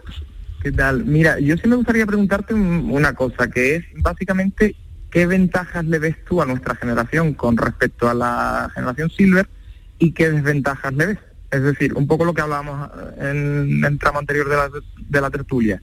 [0.63, 1.05] ¿Qué tal?
[1.05, 4.75] Mira, yo sí me gustaría preguntarte un- una cosa, que es básicamente
[5.11, 9.47] qué ventajas le ves tú a nuestra generación con respecto a la generación Silver
[9.99, 11.17] y qué desventajas le ves.
[11.51, 12.89] Es decir, un poco lo que hablábamos
[13.19, 15.79] en el tramo anterior de la, de la tertulia.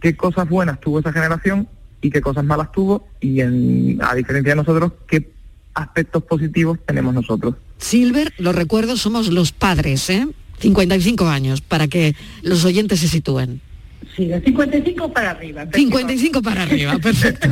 [0.00, 1.68] ¿Qué cosas buenas tuvo esa generación
[2.00, 3.06] y qué cosas malas tuvo?
[3.20, 5.30] Y en, a diferencia de nosotros, ¿qué
[5.74, 7.54] aspectos positivos tenemos nosotros?
[7.78, 10.26] Silver, lo recuerdo, somos los padres, ¿eh?
[10.60, 13.60] 55 años, para que los oyentes se sitúen.
[14.14, 15.66] Sí, de 55 para arriba.
[15.72, 17.48] 55 para arriba, perfecto.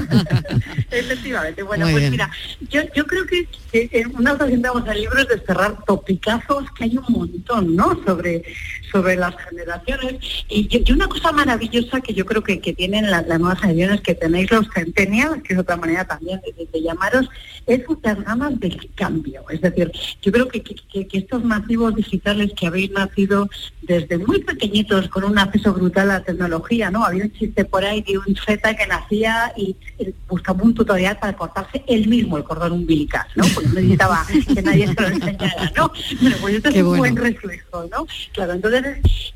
[0.90, 1.62] Efectivamente.
[1.62, 2.10] Bueno, Muy pues bien.
[2.12, 2.30] mira,
[2.70, 6.64] yo, yo creo que, que en una ocasión vamos al libro es de cerrar topicazos
[6.76, 8.00] que hay un montón, ¿no?
[8.06, 8.44] Sobre,
[8.90, 10.14] sobre las generaciones.
[10.48, 14.00] Y, y- una cosa maravillosa que yo creo que, que tienen las, las nuevas generaciones
[14.02, 17.28] que tenéis los centennials, que es otra manera también de, de llamaros,
[17.66, 19.42] es muchas ganas del cambio.
[19.50, 19.90] Es decir,
[20.22, 23.48] yo creo que, que- que- estos nativos digitales que habéis nacido
[23.82, 27.04] desde muy pequeñitos con un acceso brutal a tecnología, ¿no?
[27.04, 31.18] Había un chiste por ahí de un Z que nacía y eh, buscaba un tutorial
[31.18, 33.44] para cortarse él mismo el cordón umbilical, ¿no?
[33.54, 34.24] Pues no necesitaba
[34.54, 35.92] que nadie se lo enseñara, ¿no?
[36.20, 37.00] Bueno, pues esto Qué es un bueno.
[37.02, 38.06] buen reflejo, ¿no?
[38.32, 38.84] Claro, entonces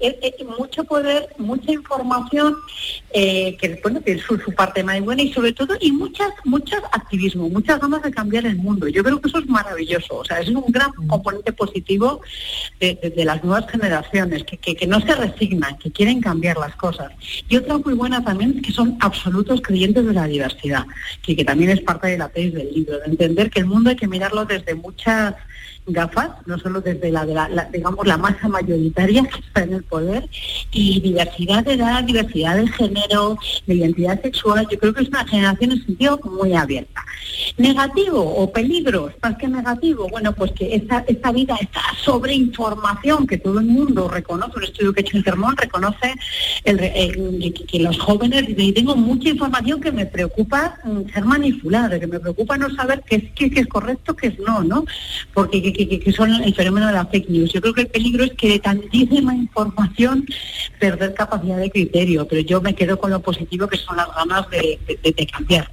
[0.01, 2.55] es, es- es mucho poder, mucha información
[3.12, 6.80] eh, que bueno, tiene su, su parte más buena y sobre todo y muchas, muchas
[6.92, 8.88] activismo, muchas ganas de cambiar el mundo.
[8.88, 12.20] Yo creo que eso es maravilloso, o sea, es un gran componente positivo
[12.80, 16.57] de, de- de las nuevas generaciones, que, que- que no se resignan, que quieren cambiar
[16.59, 16.88] las cosas.
[17.49, 20.84] Y otra muy buena también es que son absolutos creyentes de la diversidad,
[21.22, 23.91] que, que también es parte de la tesis del libro, de entender que el mundo
[23.91, 25.34] hay que mirarlo desde muchas
[25.89, 29.74] gafas, no solo desde la, de la, la- digamos la masa mayoritaria que está en
[29.74, 30.28] el poder
[30.72, 33.36] y diversidad de edad, diversidad de género,
[33.66, 37.05] de identidad sexual, yo creo que es una generación en sentido muy abierta.
[37.57, 43.39] Negativo o peligros, más que negativo, bueno, pues que esta, esta vida, esta sobreinformación que
[43.39, 46.14] todo el mundo reconoce, un estudio que ha hecho Intermón reconoce
[46.64, 52.07] que, los jóvenes dicen, "Y tengo mucha información que me preocupa mm, ser manipulada, que
[52.07, 54.84] me preocupa no saber qué es, qué, qué es correcto, qué es no, ¿no?
[55.34, 57.53] Porque que, que- que- que son el fenómeno de la fake news.
[57.53, 60.26] Yo creo que el peligro es que de tantísima información
[60.81, 64.49] perder capacidad de criterio, pero yo me quedo con lo positivo que son las ganas
[64.51, 65.70] de, de- de- de cambiar.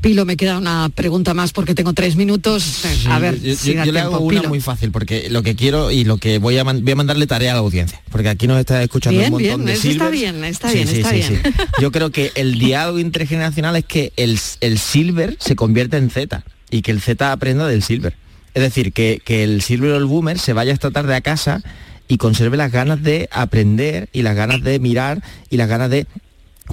[0.00, 2.84] Pilo, me queda una pregunta más porque tengo tres minutos.
[3.08, 4.14] a ver, yo, si yo- le tiempo.
[4.14, 4.48] hago una Pilo.
[4.48, 7.26] muy fácil porque lo que quiero y lo que voy a, man- voy a mandarle
[7.26, 9.88] tarea a la audiencia porque aquí nos está escuchando Bien, un montón bien, de eso
[9.90, 11.42] está bien, está Sí, bien, sí, está sí, bien.
[11.44, 11.50] sí.
[11.80, 16.44] Yo creo que el diálogo intergeneracional es que el, el silver se convierte en Z
[16.70, 18.14] y que el Z aprenda del silver.
[18.54, 21.62] Es decir, que, que el silver o el boomer se vaya esta tarde a casa
[22.08, 26.06] y conserve las ganas de aprender y las ganas de mirar y las ganas de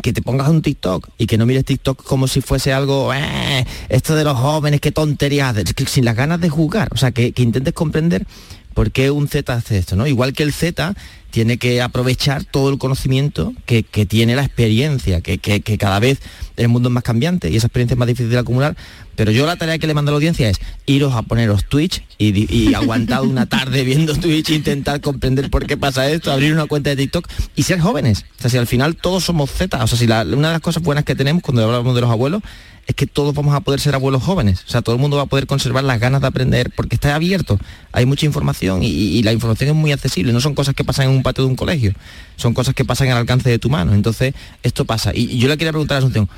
[0.02, 3.66] que te pongas un TikTok y que no mires TikTok como si fuese algo, "Eh,
[3.90, 5.56] esto de los jóvenes, qué tonterías,
[5.88, 8.26] sin las ganas de jugar, o sea, que, que intentes comprender
[8.74, 10.06] por qué un Z hace esto, ¿no?
[10.06, 10.96] Igual que el Z
[11.36, 15.38] tiene que aprovechar todo el conocimiento que, tiene la experiencia, que,
[15.78, 16.20] cada vez
[16.56, 18.78] el mundo es más cambiante y esa experiencia es más difícil de acumular,
[19.18, 22.02] pero yo la tarea que le mando a la audiencia es iros a poneros Twitch
[22.18, 26.92] y, y una tarde viendo Twitch, intentar comprender por qué pasa esto, abrir una cuenta
[26.92, 28.24] de TikTok y ser jóvenes.
[28.40, 30.62] O sea, si al final todos somos Z, o sea, si la- una de las
[30.62, 32.44] cosas buenas que tenemos cuando hablamos de los abuelos
[32.88, 34.64] es que todos vamos a poder ser abuelos jóvenes.
[34.68, 37.16] O sea, todo el mundo va a poder conservar las ganas de aprender porque está
[37.16, 37.60] abierto.
[37.92, 40.34] Hay mucha información y, la información es muy accesible.
[40.34, 41.94] No son cosas que pasan en un patio de un colegio.
[42.36, 43.94] Son cosas que pasan al alcance de tu mano.
[43.94, 45.12] Entonces, esto pasa.
[45.14, 46.30] Y, yo le quería preguntar a Asunción,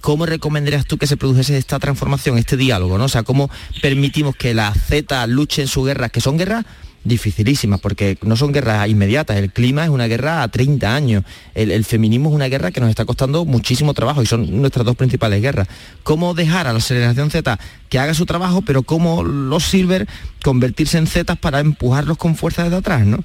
[0.00, 2.98] ¿cómo recomendarías tú que se produjese esta transformación, este diálogo?
[2.98, 3.04] ¿no?
[3.04, 3.50] O sea, ¿cómo
[3.80, 6.66] permitimos que la Z luche en sus guerras, que son guerras
[7.04, 11.24] dificilísimas, porque no son guerras inmediatas, el clima es una guerra a 30 años,
[11.54, 14.96] el, feminismo es una guerra que nos está costando muchísimo trabajo y son nuestras dos
[14.96, 15.68] principales guerras.
[16.02, 20.08] ¿Cómo dejar a la generación Z que haga su trabajo, pero cómo los Silver
[20.42, 23.24] convertirse en Zetas para empujarlos con fuerza desde atrás, ¿no?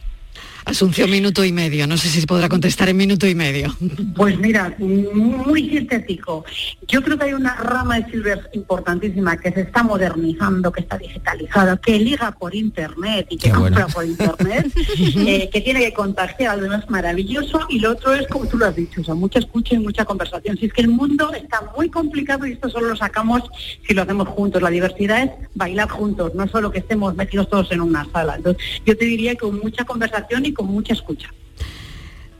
[0.65, 1.87] Asunción, minuto y medio.
[1.87, 3.75] No sé si se podrá contestar en minuto y medio.
[4.15, 6.45] Pues mira, muy sintético.
[6.87, 10.97] Yo creo que hay una rama de Silver importantísima que se está modernizando, que está
[10.97, 16.51] digitalizada, que liga por internet y que compra por internet, eh, que tiene que contagiar,
[16.51, 17.65] algo más maravilloso.
[17.69, 20.05] Y lo otro es, como tú lo has dicho, o sea, mucha escucha y mucha
[20.05, 20.57] conversación.
[20.57, 23.43] Si es que el mundo está muy complicado y esto solo lo sacamos
[23.87, 24.61] si lo hacemos juntos.
[24.61, 28.35] La diversidad es bailar juntos, no solo que estemos metidos todos en una sala.
[28.35, 31.33] Entonces, yo te diría que con mucha conversación con mucha escucha.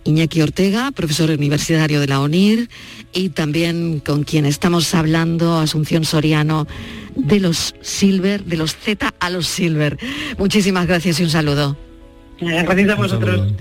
[0.05, 2.69] Iñaki Ortega, profesor universitario de la ONIR,
[3.13, 6.67] y también con quien estamos hablando, Asunción Soriano,
[7.15, 9.97] de los Silver, de los Z a los Silver.
[10.37, 11.88] Muchísimas gracias y un saludo.
[12.41, 13.53] Gracias a vosotros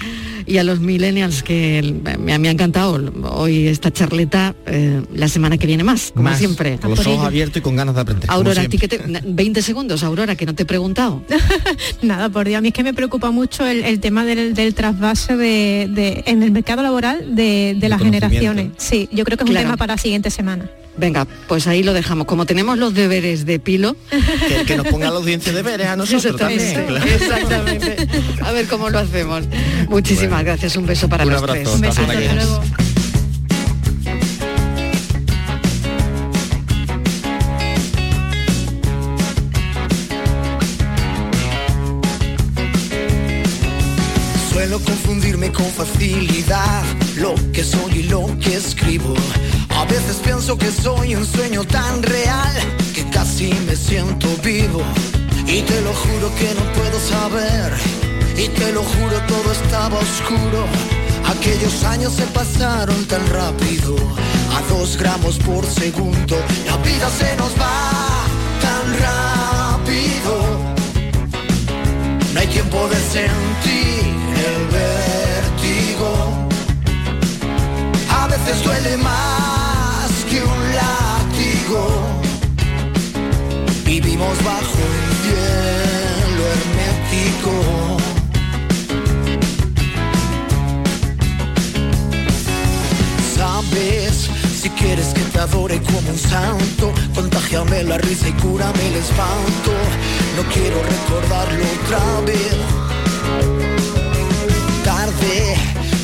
[0.49, 2.99] y a los millennials que me, ha encantado
[3.31, 6.79] hoy esta charleta, eh, la semana que viene más, como siempre.
[6.79, 8.31] Con los ojos abiertos y con ganas de aprender.
[8.31, 11.23] Aurora, a ti que te, 20 segundos, Aurora, que no te he preguntado.
[12.03, 16.23] Nada, por Dios, a mí es que me preocupa mucho el, tema del, trasvase de,
[16.27, 18.73] en el mercado laboral de, las generaciones.
[18.79, 20.71] Sí, yo creo que es un tema para la siguiente semana.
[20.99, 22.27] Venga, pues ahí lo dejamos.
[22.27, 23.97] Como tenemos los deberes de pilo...
[24.67, 26.61] Que, nos ponga la audiencia deberes a nosotros también.
[26.61, 28.09] Exactamente.
[28.43, 29.45] A ver cómo lo hacemos.
[29.89, 30.77] Muchísimas gracias.
[30.77, 31.69] Un beso para los tres.
[31.69, 32.03] Un beso.
[32.03, 32.63] Hasta luego.
[44.53, 46.83] Suelo confundirme con facilidad
[47.17, 49.15] lo que soy y lo que escribo.
[49.79, 52.53] A veces pienso que soy un sueño tan real
[52.93, 54.83] que casi me siento vivo.
[55.47, 57.73] Y te lo juro que no puedo saber.
[58.37, 60.67] Y te lo juro todo estaba oscuro.
[61.27, 63.95] Aquellos años se pasaron tan rápido,
[64.57, 66.37] a dos gramos por segundo.
[66.67, 68.25] La vida se nos va
[68.61, 70.33] tan rápido.
[72.35, 74.13] No hay tiempo de sentir
[74.49, 76.49] el vértigo.
[78.11, 79.38] A veces duele más
[84.19, 87.53] Bajo el cielo hermético.
[93.37, 94.29] Sabes,
[94.61, 99.73] si quieres que te adore como un santo, contagiame la risa y cúrame el espanto.
[100.37, 102.57] No quiero recordarlo otra vez.
[104.85, 105.57] Tarde,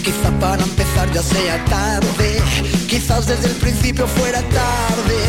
[0.04, 2.42] quizá para empezar ya sea tarde
[2.86, 5.20] Quizás desde el principio fuera tarde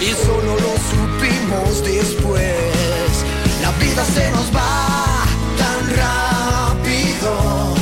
[0.00, 3.12] y solo lo supimos después.
[3.60, 5.26] La vida se nos va
[5.58, 7.74] tan rápido.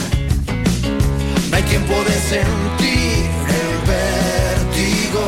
[1.51, 3.30] No hay tiempo de sentir
[3.61, 5.24] el vértigo.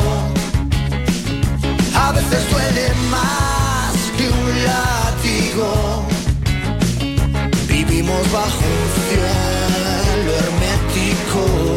[1.94, 6.04] A veces duele más que un látigo.
[7.68, 9.59] Vivimos bajo un cielo
[11.30, 11.69] hermético.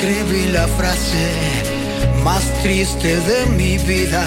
[0.00, 1.30] Escribí la frase
[2.24, 4.24] más triste de mi vida.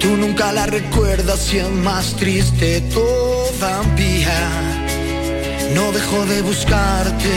[0.00, 4.40] Tú nunca la recuerdas y es más triste todavía.
[5.74, 7.36] No dejo de buscarte,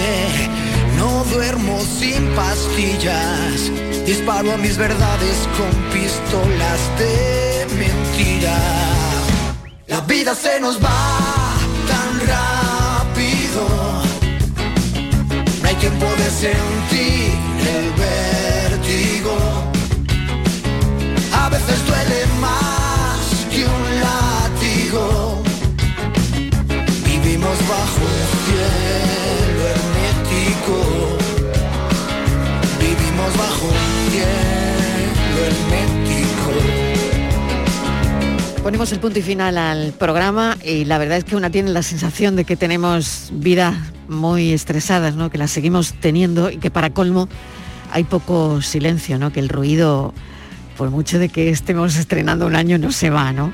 [0.97, 3.71] no duermo sin pastillas.
[4.05, 8.57] Disparo a mis verdades con pistolas de mentira.
[9.87, 11.57] La vida se nos va
[11.91, 13.86] tan rápido.
[16.39, 16.53] No hay
[16.89, 17.26] tiempo de
[38.67, 41.83] Ponemos el punto y final al programa y la verdad es que una tiene la
[41.83, 43.77] sensación de que tenemos vidas
[44.09, 45.29] muy estresadas, ¿no?
[45.29, 47.29] que las seguimos teniendo y que para colmo
[47.93, 49.31] hay poco silencio, ¿no?
[49.31, 50.13] Que el ruido,
[50.77, 53.53] por mucho de que estemos estrenando un año, no se va, ¿no?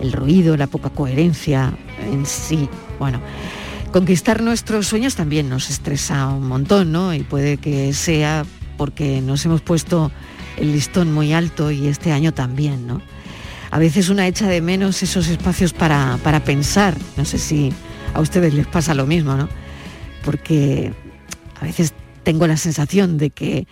[0.00, 1.76] El ruido, la poca coherencia
[2.08, 2.68] en sí.
[3.00, 3.20] Bueno,
[3.90, 7.12] conquistar nuestros sueños también nos estresa un montón, ¿no?
[7.14, 10.12] Y puede que sea porque nos hemos puesto
[10.56, 13.02] el listón muy alto y este año también, ¿no?
[13.70, 16.96] A veces una echa de menos esos espacios para, para pensar.
[17.16, 17.72] No sé si
[18.14, 19.48] a ustedes les pasa lo mismo, ¿no?
[20.26, 20.92] porque
[21.60, 21.94] a veces
[22.24, 23.68] tengo la sensación de que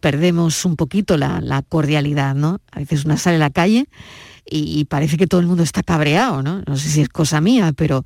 [0.00, 2.60] perdemos un poquito la, cordialidad, ¿no?
[2.72, 3.86] A veces una sale a la calle
[4.44, 6.62] y, parece que todo el mundo está cabreado, ¿no?
[6.66, 8.04] No sé si es cosa mía, pero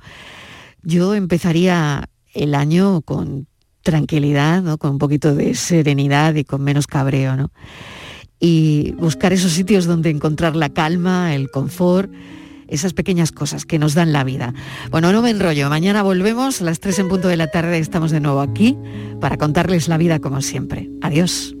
[0.83, 3.47] yo empezaría el año con
[3.81, 4.77] tranquilidad, ¿no?
[4.77, 7.51] Con un poquito de serenidad y con menos cabreo, ¿no?
[8.41, 12.11] Y buscar esos sitios donde encontrar la calma, el confort,
[12.67, 14.53] esas pequeñas cosas que nos dan la vida.
[14.89, 18.11] Bueno, no me enrollo, mañana volvemos a las 3 en punto de la tarde, estamos
[18.11, 18.77] de nuevo aquí
[19.19, 20.89] para contarles la vida como siempre.
[21.01, 21.55] Adiós.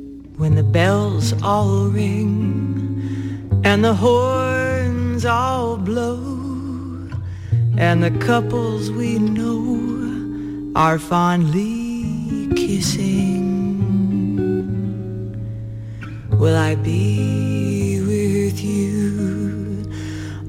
[16.41, 19.85] Will I be with you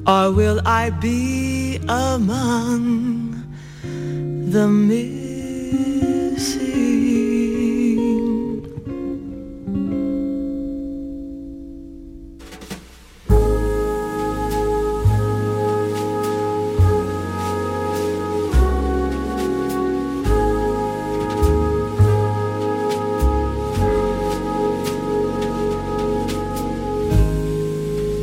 [0.06, 3.44] or will I be among
[4.48, 5.02] the missing?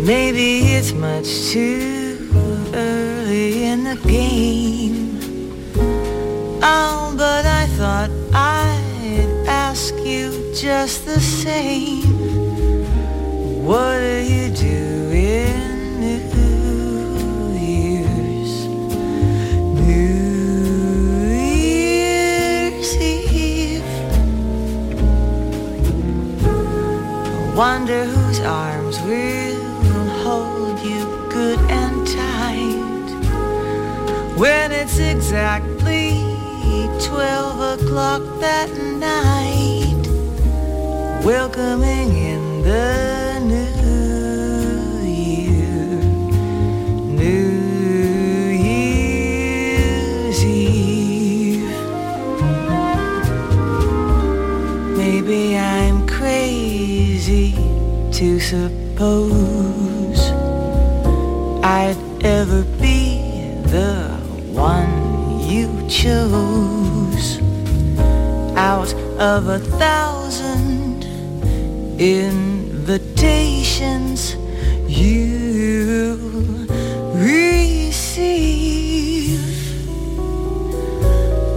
[0.10, 2.32] Maybe it's much too
[2.74, 5.20] early in the game.
[6.64, 12.02] Oh, but I thought I'd ask you just the same.
[13.64, 16.26] What are you doing New
[17.70, 18.66] Year's?
[19.78, 20.10] New
[21.70, 23.84] Year's Eve.
[26.44, 29.49] I wonder whose arms we're
[34.40, 36.12] when it's exactly
[37.04, 40.08] 12 o'clock that night
[41.26, 46.00] welcoming in the new year.
[47.22, 47.50] New
[49.84, 51.70] year's eve.
[54.96, 57.56] Maybe i'm crazy
[58.14, 59.59] to suppose
[69.30, 71.06] of a thousand
[72.00, 74.36] invitations
[74.88, 76.18] you
[77.14, 78.10] receive.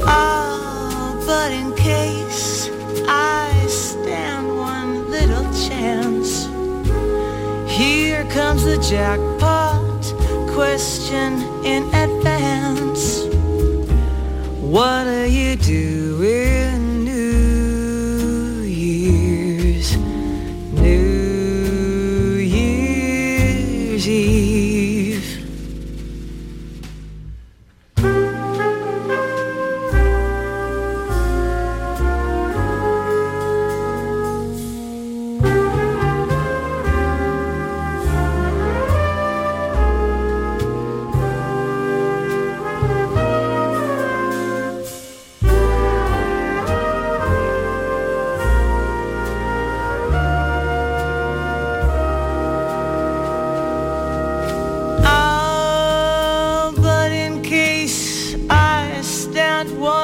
[0.04, 2.68] Ah, but in case
[3.08, 6.44] I stand one little chance,
[7.72, 10.04] here comes the jackpot
[10.52, 13.24] question in advance.
[14.60, 15.06] What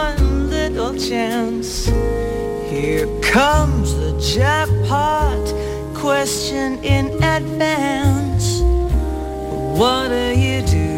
[0.09, 1.87] one little chance,
[2.71, 5.47] here comes the jackpot
[5.95, 8.61] question in advance.
[9.79, 10.98] What are you doing